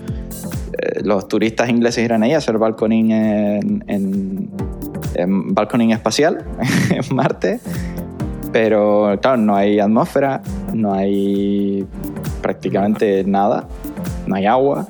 Eh, 0.73 1.01
los 1.03 1.27
turistas 1.27 1.69
ingleses 1.69 2.03
irán 2.03 2.23
ahí 2.23 2.33
a 2.33 2.37
hacer 2.39 2.57
balconing 2.57 3.11
en, 3.11 3.83
en, 3.85 4.49
en 5.13 5.53
balconing 5.53 5.91
espacial 5.91 6.43
en 6.89 7.15
Marte, 7.15 7.59
pero 8.51 9.15
claro, 9.21 9.37
no 9.37 9.55
hay 9.55 9.79
atmósfera, 9.79 10.41
no 10.73 10.95
hay 10.95 11.85
prácticamente 12.41 13.23
nada, 13.23 13.67
no 14.27 14.35
hay 14.35 14.45
agua 14.45 14.87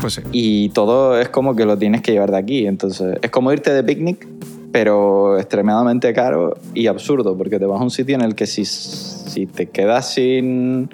Pues 0.00 0.14
sí. 0.14 0.22
y 0.32 0.68
todo 0.70 1.18
es 1.20 1.28
como 1.28 1.54
que 1.56 1.64
lo 1.66 1.76
tienes 1.78 2.00
que 2.02 2.12
llevar 2.12 2.30
de 2.30 2.38
aquí, 2.38 2.66
entonces 2.66 3.18
es 3.22 3.30
como 3.30 3.52
irte 3.52 3.72
de 3.72 3.82
picnic 3.84 4.26
pero 4.72 5.36
extremadamente 5.38 6.12
caro 6.14 6.56
y 6.74 6.86
absurdo 6.86 7.36
porque 7.36 7.58
te 7.58 7.66
vas 7.66 7.80
a 7.80 7.82
un 7.84 7.90
sitio 7.90 8.14
en 8.14 8.22
el 8.22 8.34
que 8.36 8.46
si, 8.46 8.64
si 8.64 9.46
te 9.46 9.66
quedas 9.66 10.12
sin, 10.14 10.88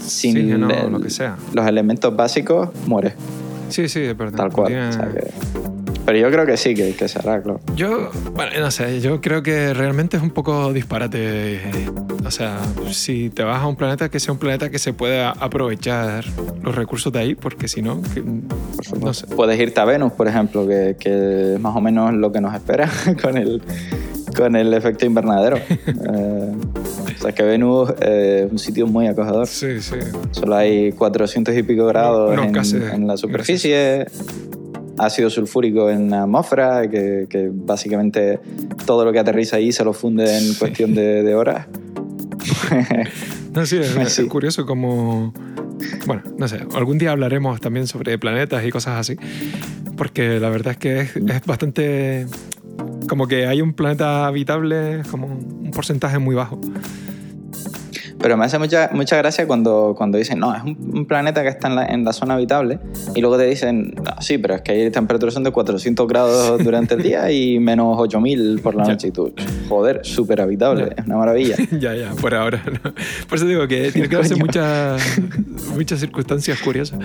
sin 0.00 0.36
Oxígeno, 0.36 0.70
el- 0.70 0.92
lo 0.92 1.00
que 1.00 1.10
sea. 1.10 1.36
los 1.52 1.66
elementos 1.66 2.16
básicos, 2.16 2.70
mueres. 2.86 3.12
Sí, 3.68 3.88
sí, 3.88 4.00
es 4.00 4.16
verdad. 4.16 4.36
Tal 4.38 4.52
cual. 4.52 4.68
Tiene- 4.68 4.88
o 4.88 4.92
sea 4.92 5.08
que- 5.12 5.30
pero 6.06 6.18
yo 6.18 6.30
creo 6.30 6.46
que 6.46 6.56
sí, 6.56 6.74
que, 6.74 6.94
que 6.94 7.08
será, 7.08 7.42
claro. 7.42 7.60
Yo, 7.74 8.10
bueno, 8.32 8.52
no 8.60 8.70
sé, 8.70 9.00
yo 9.00 9.20
creo 9.20 9.42
que 9.42 9.74
realmente 9.74 10.16
es 10.16 10.22
un 10.22 10.30
poco 10.30 10.72
disparate. 10.72 11.60
O 12.24 12.30
sea, 12.30 12.58
si 12.92 13.28
te 13.30 13.42
vas 13.42 13.60
a 13.62 13.66
un 13.66 13.76
planeta, 13.76 14.08
que 14.08 14.20
sea 14.20 14.32
un 14.32 14.38
planeta 14.38 14.70
que 14.70 14.78
se 14.78 14.92
pueda 14.92 15.32
aprovechar 15.32 16.24
los 16.62 16.74
recursos 16.74 17.12
de 17.12 17.18
ahí, 17.18 17.34
porque 17.34 17.68
si 17.68 17.82
no, 17.82 18.00
que- 18.14 18.22
no 19.00 19.12
sé. 19.12 19.26
Puedes 19.26 19.58
irte 19.60 19.80
a 19.80 19.84
Venus, 19.84 20.12
por 20.12 20.28
ejemplo, 20.28 20.66
que, 20.66 20.96
que 20.98 21.54
es 21.54 21.60
más 21.60 21.74
o 21.76 21.80
menos 21.80 22.14
lo 22.14 22.30
que 22.32 22.40
nos 22.40 22.54
espera 22.54 22.88
con 23.22 23.36
el, 23.36 23.60
con 24.36 24.54
el 24.56 24.72
efecto 24.74 25.06
invernadero. 25.06 25.58
Eh, 26.08 26.52
o 27.18 27.22
sea 27.22 27.32
que 27.32 27.42
Venus 27.42 27.90
eh, 28.00 28.42
es 28.46 28.52
un 28.52 28.58
sitio 28.58 28.86
muy 28.86 29.06
acogedor. 29.06 29.46
Sí, 29.46 29.80
sí. 29.80 29.96
Solo 30.32 30.54
hay 30.56 30.92
400 30.92 31.56
y 31.56 31.62
pico 31.62 31.86
grados 31.86 32.32
unos 32.32 32.46
en, 32.46 32.52
gases 32.52 32.92
en 32.92 33.06
la 33.06 33.16
superficie, 33.16 34.06
ácido 34.98 35.28
sulfúrico 35.30 35.90
en 35.90 36.10
la 36.10 36.22
atmósfera, 36.22 36.88
que, 36.90 37.26
que 37.28 37.50
básicamente 37.52 38.38
todo 38.86 39.04
lo 39.04 39.12
que 39.12 39.18
aterriza 39.18 39.56
ahí 39.56 39.72
se 39.72 39.84
lo 39.84 39.92
funde 39.92 40.24
en 40.36 40.44
Sí. 40.44 40.58
cuestión 40.58 40.94
de, 40.94 41.22
de 41.22 41.34
horas. 41.34 41.66
No, 43.54 43.66
sí, 43.66 43.78
es, 43.78 43.88
Sí. 44.12 44.22
es 44.22 44.28
curioso 44.28 44.66
como... 44.66 45.32
Bueno, 46.06 46.22
no 46.38 46.48
sé, 46.48 46.60
algún 46.74 46.98
día 46.98 47.10
hablaremos 47.12 47.60
también 47.60 47.86
sobre 47.86 48.18
planetas 48.18 48.64
y 48.64 48.70
cosas 48.70 48.98
así, 48.98 49.16
porque 49.96 50.40
la 50.40 50.48
verdad 50.48 50.72
es 50.72 50.78
que 50.78 51.00
es, 51.00 51.16
es 51.16 51.44
bastante... 51.46 52.26
Como 53.08 53.28
que 53.28 53.46
hay 53.46 53.62
un 53.62 53.72
planeta 53.72 54.26
habitable, 54.26 55.02
como 55.10 55.26
un 55.28 55.70
porcentaje 55.72 56.18
muy 56.18 56.34
bajo. 56.34 56.60
Pero 58.20 58.36
me 58.36 58.44
hace 58.44 58.58
mucha, 58.58 58.90
mucha 58.92 59.16
gracia 59.16 59.46
cuando, 59.46 59.94
cuando 59.96 60.18
dicen, 60.18 60.38
no, 60.38 60.54
es 60.54 60.62
un, 60.62 60.76
un 60.94 61.06
planeta 61.06 61.42
que 61.42 61.48
está 61.48 61.68
en 61.68 61.76
la, 61.76 61.86
en 61.86 62.04
la 62.04 62.12
zona 62.12 62.34
habitable, 62.34 62.78
y 63.14 63.20
luego 63.20 63.38
te 63.38 63.44
dicen, 63.44 63.94
no, 63.96 64.10
sí, 64.20 64.38
pero 64.38 64.54
es 64.54 64.62
que 64.62 64.72
hay 64.72 64.90
temperaturas 64.90 65.34
son 65.34 65.44
de 65.44 65.50
400 65.50 66.06
grados 66.06 66.58
durante 66.64 66.94
el 66.94 67.02
día 67.02 67.30
y 67.30 67.58
menos 67.58 67.96
8000 67.98 68.60
por 68.62 68.74
la 68.74 68.84
noche. 68.84 69.08
Y 69.08 69.10
tú, 69.10 69.32
joder, 69.68 70.00
súper 70.04 70.40
habitable, 70.40 70.94
es 70.96 71.04
una 71.06 71.16
maravilla. 71.16 71.56
ya, 71.78 71.94
ya, 71.94 72.10
por 72.20 72.34
ahora. 72.34 72.62
¿no? 72.64 72.92
Por 73.28 73.38
eso 73.38 73.46
digo 73.46 73.66
que 73.68 73.90
tiene 73.92 74.08
que 74.08 74.16
darse 74.16 74.36
muchas, 74.36 75.02
muchas 75.74 76.00
circunstancias 76.00 76.60
curiosas. 76.60 76.98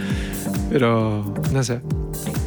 Pero, 0.70 1.34
no 1.52 1.64
sé. 1.64 1.82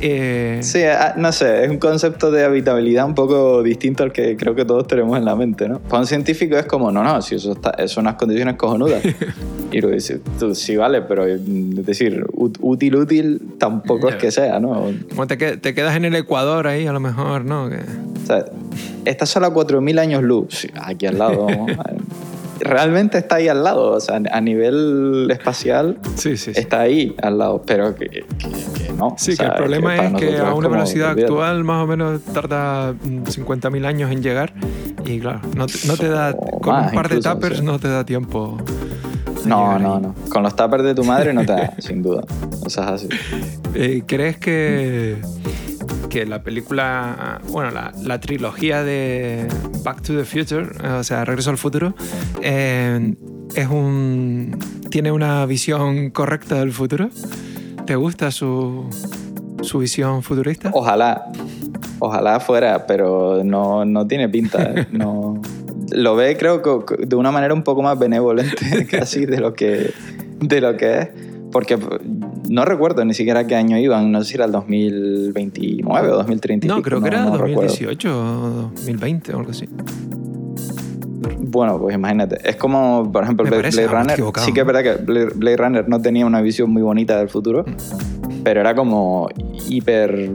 Eh, 0.00 0.58
Sí, 0.62 0.82
ah, 0.84 1.14
no 1.16 1.32
sé, 1.32 1.64
es 1.64 1.70
un 1.70 1.78
concepto 1.78 2.30
de 2.30 2.44
habitabilidad 2.44 3.06
un 3.06 3.14
poco 3.14 3.62
distinto 3.62 4.02
al 4.02 4.12
que 4.12 4.36
creo 4.36 4.54
que 4.54 4.64
todos 4.64 4.86
tenemos 4.86 5.16
en 5.18 5.24
la 5.24 5.34
mente, 5.36 5.68
¿no? 5.68 5.78
Para 5.80 6.00
un 6.00 6.06
científico 6.06 6.56
es 6.56 6.66
como, 6.66 6.90
no, 6.92 7.02
no, 7.02 7.20
si 7.22 7.34
eso, 7.36 7.52
está, 7.52 7.74
son 7.88 8.04
unas 8.04 8.14
condiciones 8.16 8.56
cojonudas. 8.56 9.02
y 9.72 9.80
lo 9.80 9.88
dices, 9.88 10.20
tú, 10.38 10.54
sí, 10.54 10.76
vale, 10.76 11.02
pero 11.02 11.24
mm, 11.24 11.78
es 11.80 11.86
decir, 11.86 12.24
út- 12.32 12.58
útil, 12.60 12.96
útil 12.96 13.40
tampoco 13.58 14.08
es 14.08 14.14
Ya. 14.14 14.18
que 14.20 14.30
sea, 14.30 14.60
¿no? 14.60 14.90
como 15.10 15.26
te, 15.26 15.36
te 15.56 15.74
quedas 15.74 15.96
en 15.96 16.04
el 16.04 16.14
Ecuador 16.14 16.66
ahí, 16.66 16.86
a 16.86 16.92
lo 16.92 17.00
mejor, 17.00 17.44
¿no? 17.44 17.68
Que- 17.70 17.76
O 17.76 18.26
sea, 18.26 18.44
está 19.04 19.26
solo 19.26 19.46
a 19.46 19.54
4.000 19.54 19.98
años 19.98 20.22
luz, 20.22 20.66
aquí 20.80 21.06
al 21.06 21.18
lado. 21.18 21.46
vamos. 21.46 21.72
Realmente 22.60 23.18
está 23.18 23.34
ahí 23.36 23.48
al 23.48 23.64
lado, 23.64 23.90
o 23.92 24.00
sea, 24.00 24.22
a 24.30 24.40
nivel 24.40 25.26
espacial 25.30 25.98
sí, 26.14 26.36
sí, 26.36 26.54
sí. 26.54 26.60
está 26.60 26.80
ahí 26.82 27.14
al 27.20 27.36
lado, 27.36 27.60
pero 27.66 27.94
que, 27.96 28.06
que- 28.08 28.24
que 28.74 28.83
no. 28.96 29.14
Sí, 29.18 29.32
O 29.32 29.36
sea, 29.36 29.46
que 29.46 29.52
el 29.52 29.58
problema 29.58 29.96
para 29.96 30.08
es 30.08 30.14
que 30.14 30.38
a 30.38 30.54
una 30.54 30.68
velocidad 30.68 31.10
actual 31.10 31.64
más 31.64 31.84
o 31.84 31.86
menos 31.86 32.22
tarda 32.22 32.92
mm, 32.92 33.24
50.000 33.24 33.86
años 33.86 34.10
en 34.10 34.22
llegar 34.22 34.52
y 35.04 35.20
claro, 35.20 35.40
no 35.56 35.66
te, 35.66 35.86
no 35.86 35.96
te 35.96 36.08
da, 36.08 36.30
O 36.30 36.60
con 36.60 36.76
un 36.76 36.90
par 36.92 37.08
de 37.08 37.20
sí. 37.20 37.62
no 37.62 37.78
te 37.78 37.88
da 37.88 38.04
tiempo. 38.04 38.58
No, 39.44 39.78
no, 39.78 40.00
no. 40.00 40.14
Con 40.30 40.42
los 40.42 40.56
tuppers 40.56 40.84
de 40.84 40.94
tu 40.94 41.04
madre 41.04 41.32
no 41.34 41.44
te 41.44 41.52
da, 41.52 41.74
sin 41.78 42.02
duda. 42.02 42.22
O 42.64 42.70
sea, 42.70 42.94
es 42.94 43.04
así. 43.04 43.08
Eh, 43.74 44.02
¿Crees 44.06 44.38
que, 44.38 45.18
que 46.08 46.24
la 46.24 46.42
película, 46.42 47.40
bueno, 47.48 47.70
la, 47.70 47.92
la 48.02 48.20
trilogía 48.20 48.82
de 48.82 49.46
Back 49.82 50.02
to 50.02 50.16
the 50.16 50.24
Future, 50.24 50.68
o 50.98 51.04
sea, 51.04 51.24
Regreso 51.24 51.50
al 51.50 51.58
Futuro, 51.58 51.94
eh, 52.40 53.14
es 53.54 53.68
un, 53.68 54.58
tiene 54.90 55.12
una 55.12 55.44
visión 55.46 56.10
correcta 56.10 56.56
del 56.56 56.72
futuro? 56.72 57.10
¿Te 57.86 57.96
gusta 57.96 58.30
su, 58.30 58.84
su 59.62 59.78
visión 59.78 60.22
futurista? 60.22 60.70
Ojalá, 60.72 61.26
ojalá 61.98 62.40
fuera, 62.40 62.86
pero 62.86 63.42
no, 63.44 63.84
no 63.84 64.06
tiene 64.06 64.28
pinta. 64.28 64.74
No, 64.92 65.40
lo 65.92 66.16
ve, 66.16 66.36
creo, 66.38 66.62
co- 66.62 66.84
de 66.98 67.14
una 67.16 67.30
manera 67.30 67.52
un 67.52 67.62
poco 67.62 67.82
más 67.82 67.98
benevolente 67.98 68.86
casi 68.90 69.26
de 69.26 69.38
lo 69.38 69.52
que, 69.54 69.92
de 70.40 70.60
lo 70.60 70.76
que 70.76 70.98
es. 70.98 71.08
Porque 71.52 71.78
no 72.48 72.64
recuerdo 72.64 73.04
ni 73.04 73.14
siquiera 73.14 73.46
qué 73.46 73.54
año 73.54 73.78
iban, 73.78 74.10
no 74.10 74.22
sé 74.22 74.30
si 74.30 74.34
era 74.34 74.46
el 74.46 74.52
2029 74.52 76.08
o 76.10 76.16
2030. 76.16 76.66
y 76.66 76.68
no, 76.68 76.82
creo 76.82 77.00
que 77.00 77.08
era 77.08 77.24
no 77.24 77.36
recuerdo. 77.36 77.68
2018 77.68 78.18
o 78.18 78.70
2020 78.74 79.34
o 79.34 79.38
algo 79.38 79.50
así. 79.52 79.68
Bueno, 81.54 81.78
pues 81.78 81.94
imagínate. 81.94 82.36
Es 82.42 82.56
como, 82.56 83.10
por 83.12 83.22
ejemplo, 83.22 83.44
Blade, 83.46 83.62
parece, 83.62 83.86
Blade 83.86 84.16
Runner. 84.16 84.32
Sí 84.38 84.52
que 84.52 84.60
es 84.60 84.66
verdad 84.66 84.82
que 84.82 84.94
Blade, 84.96 85.56
Runner 85.56 85.88
no 85.88 86.02
tenía 86.02 86.26
una 86.26 86.40
visión 86.40 86.68
muy 86.68 86.82
bonita 86.82 87.16
del 87.16 87.28
futuro, 87.28 87.64
pero 88.42 88.60
era 88.60 88.74
como 88.74 89.28
hiper, 89.68 90.30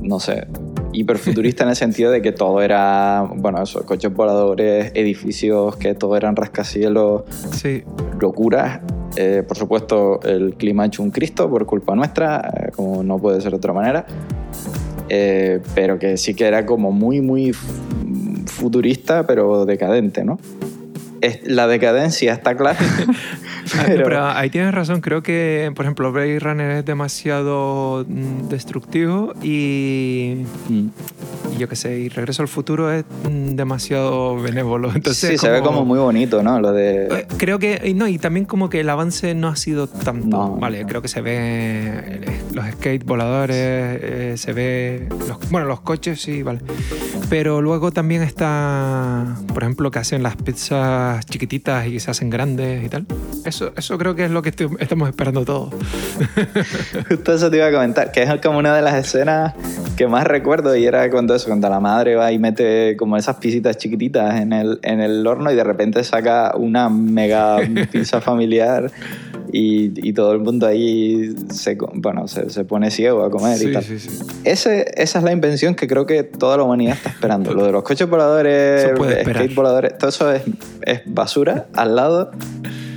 no 0.00 0.18
sé, 0.20 0.46
hiper 0.94 1.18
futurista 1.18 1.64
en 1.64 1.70
el 1.70 1.76
sentido 1.84 2.10
de 2.10 2.22
que 2.22 2.32
todo 2.32 2.62
era, 2.62 3.28
bueno, 3.36 3.62
eso, 3.62 3.84
coches 3.84 4.14
voladores, 4.14 4.92
edificios, 4.94 5.76
que 5.76 5.94
todo 5.94 6.16
eran 6.16 6.34
rascacielos, 6.36 7.24
Sí, 7.50 7.82
locuras. 8.18 8.80
Eh, 9.16 9.44
por 9.46 9.58
supuesto, 9.58 10.20
el 10.22 10.54
clima 10.54 10.84
ha 10.84 10.86
hecho 10.86 11.02
un 11.02 11.10
Cristo 11.10 11.50
por 11.50 11.66
culpa 11.66 11.94
nuestra, 11.94 12.50
eh, 12.56 12.70
como 12.74 13.02
no 13.02 13.18
puede 13.18 13.42
ser 13.42 13.50
de 13.50 13.58
otra 13.58 13.74
manera. 13.74 14.06
Eh, 15.10 15.60
pero 15.74 15.98
que 15.98 16.16
sí 16.16 16.34
que 16.34 16.46
era 16.46 16.64
como 16.64 16.90
muy, 16.92 17.20
muy 17.20 17.52
futurista, 18.54 19.26
pero 19.26 19.64
decadente, 19.66 20.24
¿no? 20.24 20.38
la 21.44 21.66
decadencia 21.66 22.32
está 22.32 22.56
clara. 22.56 22.78
pero... 23.86 24.26
ahí 24.26 24.50
tienes 24.50 24.74
razón, 24.74 25.00
creo 25.00 25.22
que, 25.22 25.72
por 25.74 25.84
ejemplo, 25.84 26.12
Blade 26.12 26.38
Runner 26.38 26.70
es 26.70 26.84
demasiado 26.84 28.04
mm, 28.06 28.48
destructivo 28.48 29.32
y, 29.42 30.44
mm. 30.68 30.86
Yo 31.56 31.68
qué 31.68 31.76
sé, 31.76 31.98
y 31.98 32.08
Regreso 32.08 32.42
al 32.42 32.48
Futuro 32.48 32.90
es 32.90 33.04
mm, 33.28 33.54
demasiado 33.56 34.40
benévolo. 34.40 34.90
Entonces, 34.94 35.30
sí, 35.30 35.38
se 35.38 35.50
ve 35.50 35.62
como 35.62 35.84
muy 35.84 35.98
bonito, 35.98 36.42
¿no? 36.42 36.60
Lo 36.60 36.72
de... 36.72 37.06
Eh, 37.06 37.26
creo 37.36 37.58
que, 37.58 37.92
no, 37.94 38.08
y 38.08 38.18
también 38.18 38.46
como 38.46 38.70
que 38.70 38.80
el 38.80 38.90
avance 38.90 39.34
no 39.34 39.48
ha 39.48 39.56
sido 39.56 39.86
tanto. 39.86 40.56
Vale, 40.56 40.84
creo 40.86 41.02
que 41.02 41.08
se 41.08 41.20
ve 41.20 42.42
los 42.52 42.66
skate 42.72 43.04
voladores, 43.04 43.56
eh, 43.56 44.34
se 44.36 44.52
ve, 44.52 45.08
los, 45.28 45.50
bueno, 45.50 45.66
los 45.66 45.80
coches 45.80 46.20
sí, 46.20 46.42
vale. 46.42 46.60
Pero 47.28 47.60
luego 47.62 47.90
también 47.90 48.22
está, 48.22 49.36
por 49.52 49.62
ejemplo, 49.62 49.90
que 49.90 49.98
hacen 49.98 50.22
las 50.22 50.36
pizzas 50.36 51.24
chiquititas 51.26 51.86
y 51.86 52.00
se 52.00 52.10
hacen 52.10 52.30
grandes 52.30 52.84
y 52.84 52.88
tal. 52.88 53.06
Eso, 53.44 53.72
eso 53.76 53.98
creo 53.98 54.14
que 54.14 54.26
es 54.26 54.30
lo 54.30 54.42
que 54.42 54.50
estamos 54.78 55.08
esperando 55.08 55.44
todos. 55.44 55.74
Justo 57.08 57.34
eso 57.34 57.50
te 57.50 57.56
iba 57.56 57.66
a 57.66 57.72
comentar, 57.72 58.12
que 58.12 58.22
es 58.22 58.30
como 58.40 58.58
una 58.58 58.74
de 58.74 58.82
las 58.82 58.94
escenas 58.94 59.54
que 59.96 60.08
más 60.08 60.24
recuerdo 60.24 60.74
y 60.76 60.84
era 60.86 61.08
cuando 61.10 61.34
eso, 61.34 61.46
cuando 61.46 61.68
la 61.68 61.80
madre 61.80 62.16
va 62.16 62.32
y 62.32 62.38
mete 62.38 62.96
como 62.96 63.16
esas 63.16 63.36
pisitas 63.36 63.76
chiquititas 63.76 64.40
en 64.40 64.52
el, 64.52 64.78
en 64.82 65.00
el 65.00 65.26
horno 65.26 65.52
y 65.52 65.54
de 65.54 65.64
repente 65.64 66.02
saca 66.04 66.54
una 66.56 66.88
mega 66.88 67.58
pizza 67.92 68.20
familiar 68.20 68.90
y, 69.56 70.12
todo 70.14 70.32
el 70.32 70.40
mundo 70.40 70.66
ahí 70.66 71.32
se, 71.50 71.76
bueno, 71.94 72.26
se, 72.26 72.64
pone 72.64 72.90
ciego 72.90 73.24
a 73.24 73.30
comer 73.30 73.60
y 73.62 73.72
tal. 73.72 73.84
Ese, 74.44 74.84
esa 74.96 75.18
es 75.18 75.24
la 75.24 75.32
invención 75.32 75.76
que 75.76 75.86
creo 75.86 76.06
que 76.06 76.24
toda 76.24 76.56
la 76.56 76.64
humanidad 76.64 76.94
está 76.94 77.10
esperando. 77.10 77.54
Lo 77.54 77.64
de 77.64 77.70
los 77.70 77.84
coches 77.84 78.08
voladores, 78.08 78.90
skate 79.22 79.54
voladores, 79.54 79.96
todo 79.96 80.10
eso 80.10 80.32
es, 80.32 80.42
es 80.82 81.02
basura 81.06 81.66
al 81.72 81.94
lado 81.94 82.32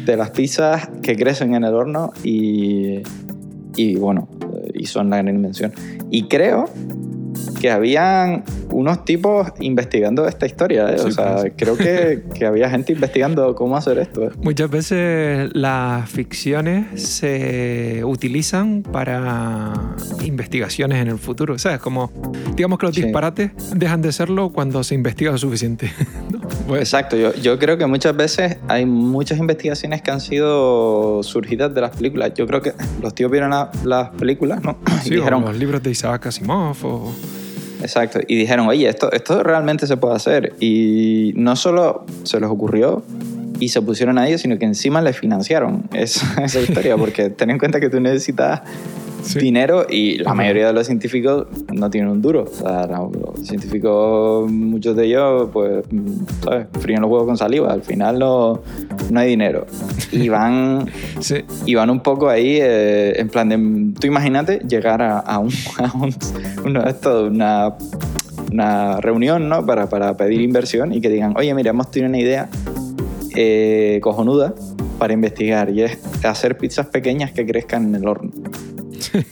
de 0.06 0.18
las 0.18 0.32
pizzas 0.32 0.90
que 1.04 1.16
crecen 1.16 1.54
en 1.54 1.64
el 1.64 1.76
horno 1.76 2.12
y, 2.24 3.04
y 3.76 3.96
bueno, 3.98 4.28
y 4.78 4.86
son 4.86 5.10
la 5.10 5.18
gran 5.18 5.36
invención. 5.36 5.74
Y 6.10 6.24
creo 6.24 6.70
que 7.60 7.72
habían 7.72 8.44
unos 8.72 9.06
tipos 9.06 9.48
investigando 9.60 10.28
esta 10.28 10.46
historia. 10.46 10.90
¿eh? 10.92 11.02
o 11.02 11.12
sea, 11.12 11.38
pues. 11.38 11.54
creo 11.56 11.78
que, 11.78 12.24
que, 12.34 12.46
había 12.46 12.70
gente 12.70 12.94
investigando 12.94 13.56
cómo 13.56 13.78
hacer 13.78 13.98
esto. 14.00 14.24
¿eh? 14.24 14.30
Muchas 14.42 14.70
veces 14.70 15.50
las 15.54 16.10
ficciones 16.10 17.02
se 17.02 18.02
utilizan 18.04 18.84
para 18.84 19.74
investigaciones 20.24 21.02
en 21.02 21.08
el 21.08 21.18
futuro. 21.18 21.54
O 21.54 21.60
sea, 21.60 21.76
es 21.76 21.82
como, 21.82 22.12
digamos 22.56 22.80
que 22.80 22.86
los 22.86 22.96
disparates 22.96 23.52
dejan 23.76 24.02
de 24.02 24.12
serlo 24.12 24.50
cuando 24.50 24.84
se 24.84 24.96
investiga 24.96 25.32
lo 25.32 25.38
suficiente. 25.38 25.92
Pues 26.68 26.82
Exacto, 26.82 27.16
yo, 27.16 27.34
yo 27.36 27.60
creo 27.60 27.78
que 27.78 27.86
muchas 27.86 28.16
veces 28.16 28.58
hay 28.68 28.86
muchas 28.86 29.38
investigaciones 29.38 30.02
que 30.02 30.12
han 30.12 30.20
sido 30.20 31.24
surgidas 31.24 31.74
de 31.74 31.82
las 31.82 31.96
películas. 31.96 32.34
Yo 32.36 32.46
creo 32.46 32.62
que 32.62 32.74
los 33.02 33.14
tíos 33.16 33.32
vieron 33.32 33.52
las 33.84 34.10
películas, 34.12 34.62
¿no? 34.64 34.78
Sí, 35.04 35.12
dijeron, 35.12 35.44
los 35.46 35.56
libros 35.56 35.82
de 35.84 35.92
Isaac 35.92 36.28
Asimov 36.28 36.78
o 36.84 37.14
Exacto. 37.82 38.20
Y 38.28 38.36
dijeron, 38.36 38.68
oye, 38.68 38.88
esto, 38.88 39.12
esto 39.12 39.44
realmente 39.44 39.88
se 39.88 39.98
puede 39.98 40.16
hacer. 40.16 40.54
Y 40.60 41.34
no 41.36 41.56
solo 41.56 42.06
se 42.24 42.40
les 42.40 42.50
ocurrió 42.50 43.04
y 43.60 43.70
se 43.70 43.82
pusieron 43.82 44.18
a 44.18 44.28
ellos, 44.28 44.42
sino 44.42 44.58
que 44.58 44.66
encima 44.66 45.02
les 45.02 45.18
financiaron 45.18 45.84
esa, 45.94 46.44
esa 46.44 46.60
historia, 46.62 46.98
porque 46.98 47.30
ten 47.30 47.50
en 47.50 47.60
cuenta 47.60 47.80
que 47.80 47.90
tú 47.90 48.00
necesitas 48.00 48.62
dinero 49.36 49.86
y 49.90 50.18
la 50.20 50.34
mayoría 50.34 50.68
de 50.68 50.74
los 50.74 50.86
científicos 50.86 51.48
no 51.74 51.90
tienen 51.90 52.10
un 52.10 52.22
duro. 52.22 52.44
O 52.44 52.54
sea, 52.54 52.88
los 52.88 53.48
científicos, 53.48 54.50
muchos 54.52 54.96
de 54.96 55.06
ellos, 55.06 55.50
pues, 55.52 55.86
¿sabes? 56.44 56.68
Fríen 56.80 57.02
los 57.02 57.12
huevos 57.12 57.28
con 57.28 57.38
saliva. 57.38 57.72
Al 57.72 57.84
final 57.84 58.20
no, 58.20 58.62
no 59.10 59.20
hay 59.20 59.30
dinero. 59.30 59.66
Y 60.12 60.30
van, 60.30 60.90
y 61.66 61.76
van 61.76 61.90
un 61.90 62.02
poco 62.02 62.30
ahí, 62.30 62.58
eh, 62.62 63.20
en 63.20 63.30
plan 63.30 63.50
de, 63.50 64.00
tú 64.00 64.08
imagínate 64.08 64.60
llegar 64.68 65.02
a, 65.02 65.20
a 65.20 65.40
un, 65.40 65.52
a 65.78 65.92
un, 65.96 66.14
una 68.52 69.02
reunión, 69.02 69.50
¿no? 69.50 69.66
Para, 69.66 69.90
para 69.90 70.16
pedir 70.16 70.42
inversión 70.42 70.94
y 70.94 71.02
que 71.02 71.10
digan, 71.10 71.34
oye, 71.38 71.54
mira, 71.54 71.72
hemos 71.72 71.92
tenido 71.92 72.10
una 72.10 72.20
idea 72.20 72.50
eh, 73.36 74.00
cojonuda 74.02 74.54
para 74.98 75.14
investigar 75.14 75.70
y 75.70 75.84
es 75.84 76.00
hacer 76.24 76.58
pizzas 76.58 76.88
pequeñas 76.88 77.32
que 77.32 77.46
crezcan 77.46 77.84
en 77.86 77.96
el 77.96 78.08
horno. 78.08 78.32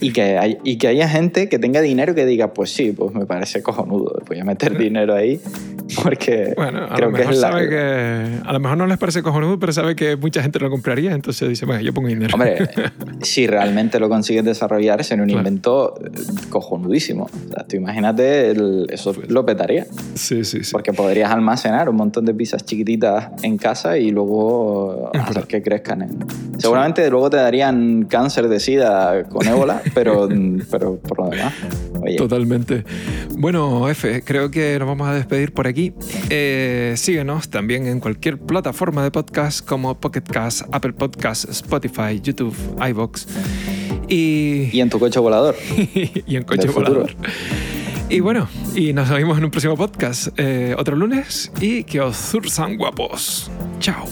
Y, 0.00 0.12
que 0.12 0.38
hay, 0.38 0.58
y 0.64 0.78
que 0.78 0.88
haya 0.88 1.08
gente 1.08 1.48
que 1.48 1.58
tenga 1.58 1.80
dinero 1.80 2.14
que 2.14 2.26
diga, 2.26 2.52
pues 2.52 2.70
sí, 2.70 2.92
pues 2.92 3.12
me 3.14 3.26
parece 3.26 3.62
cojonudo, 3.62 4.20
voy 4.26 4.38
a 4.38 4.44
meter 4.44 4.76
dinero 4.78 5.14
ahí 5.14 5.40
porque 6.02 6.52
bueno, 6.56 6.88
creo 6.94 7.12
que 7.12 7.22
es 7.22 7.28
la... 7.38 7.50
sabe 7.50 7.68
que 7.68 8.40
a 8.44 8.52
lo 8.52 8.60
mejor 8.60 8.78
no 8.78 8.86
les 8.86 8.98
parece 8.98 9.22
cojonudo, 9.22 9.58
pero 9.58 9.72
sabe 9.72 9.94
que 9.94 10.16
mucha 10.16 10.42
gente 10.42 10.58
lo 10.58 10.70
compraría, 10.70 11.12
entonces 11.12 11.48
dice, 11.48 11.66
bueno, 11.66 11.82
yo 11.82 11.92
pongo 11.94 12.08
dinero. 12.08 12.34
Hombre, 12.34 12.68
si 13.22 13.46
realmente 13.46 14.00
lo 14.00 14.08
consigues 14.08 14.44
desarrollar, 14.44 14.96
en 15.10 15.20
un 15.20 15.30
invento 15.30 15.94
eh, 16.02 16.10
cojonudísimo. 16.48 17.24
O 17.24 17.52
sea, 17.52 17.66
tú 17.66 17.76
imagínate, 17.76 18.52
eso 18.92 19.12
pues 19.12 19.30
lo 19.30 19.44
petaría. 19.44 19.86
Sí, 20.14 20.44
sí, 20.44 20.64
sí. 20.64 20.72
Porque 20.72 20.92
podrías 20.92 21.30
almacenar 21.30 21.88
un 21.88 21.96
montón 21.96 22.24
de 22.24 22.34
pizzas 22.34 22.64
chiquititas 22.64 23.28
en 23.42 23.58
casa 23.58 23.98
y 23.98 24.10
luego 24.10 25.10
hacer 25.14 25.46
que 25.46 25.62
crezcan. 25.62 26.08
Seguramente 26.58 27.08
luego 27.10 27.30
te 27.30 27.36
darían 27.36 28.04
cáncer 28.04 28.48
de 28.48 28.60
sida 28.60 29.24
con 29.24 29.46
ébola, 29.46 29.82
pero, 29.94 30.28
pero 30.70 30.96
por 30.96 31.18
lo 31.18 31.30
demás. 31.30 31.52
Totalmente. 32.16 32.84
Bueno, 33.36 33.88
F, 33.88 34.22
creo 34.22 34.50
que 34.50 34.78
nos 34.78 34.86
vamos 34.86 35.08
a 35.08 35.14
despedir 35.14 35.52
por 35.52 35.66
aquí. 35.66 35.92
Eh, 36.30 36.94
síguenos 36.96 37.48
también 37.48 37.86
en 37.86 38.00
cualquier 38.00 38.38
plataforma 38.38 39.02
de 39.02 39.10
podcast 39.10 39.66
como 39.66 39.98
Pocket 39.98 40.22
Cast, 40.22 40.62
Apple 40.72 40.92
Podcasts, 40.92 41.48
Spotify, 41.48 42.20
YouTube, 42.22 42.54
iBox. 42.88 43.26
Y, 44.08 44.68
y 44.72 44.80
en 44.80 44.90
tu 44.90 44.98
coche 44.98 45.18
volador. 45.18 45.56
y 46.26 46.36
en 46.36 46.44
coche 46.44 46.68
volador. 46.68 47.10
Y 48.08 48.20
bueno, 48.20 48.48
y 48.76 48.92
nos 48.92 49.10
vemos 49.10 49.36
en 49.36 49.44
un 49.44 49.50
próximo 49.50 49.76
podcast 49.76 50.28
eh, 50.36 50.76
otro 50.78 50.94
lunes 50.94 51.50
y 51.60 51.82
que 51.82 52.00
os 52.00 52.16
zurzan 52.16 52.76
guapos. 52.76 53.50
Chao. 53.80 54.06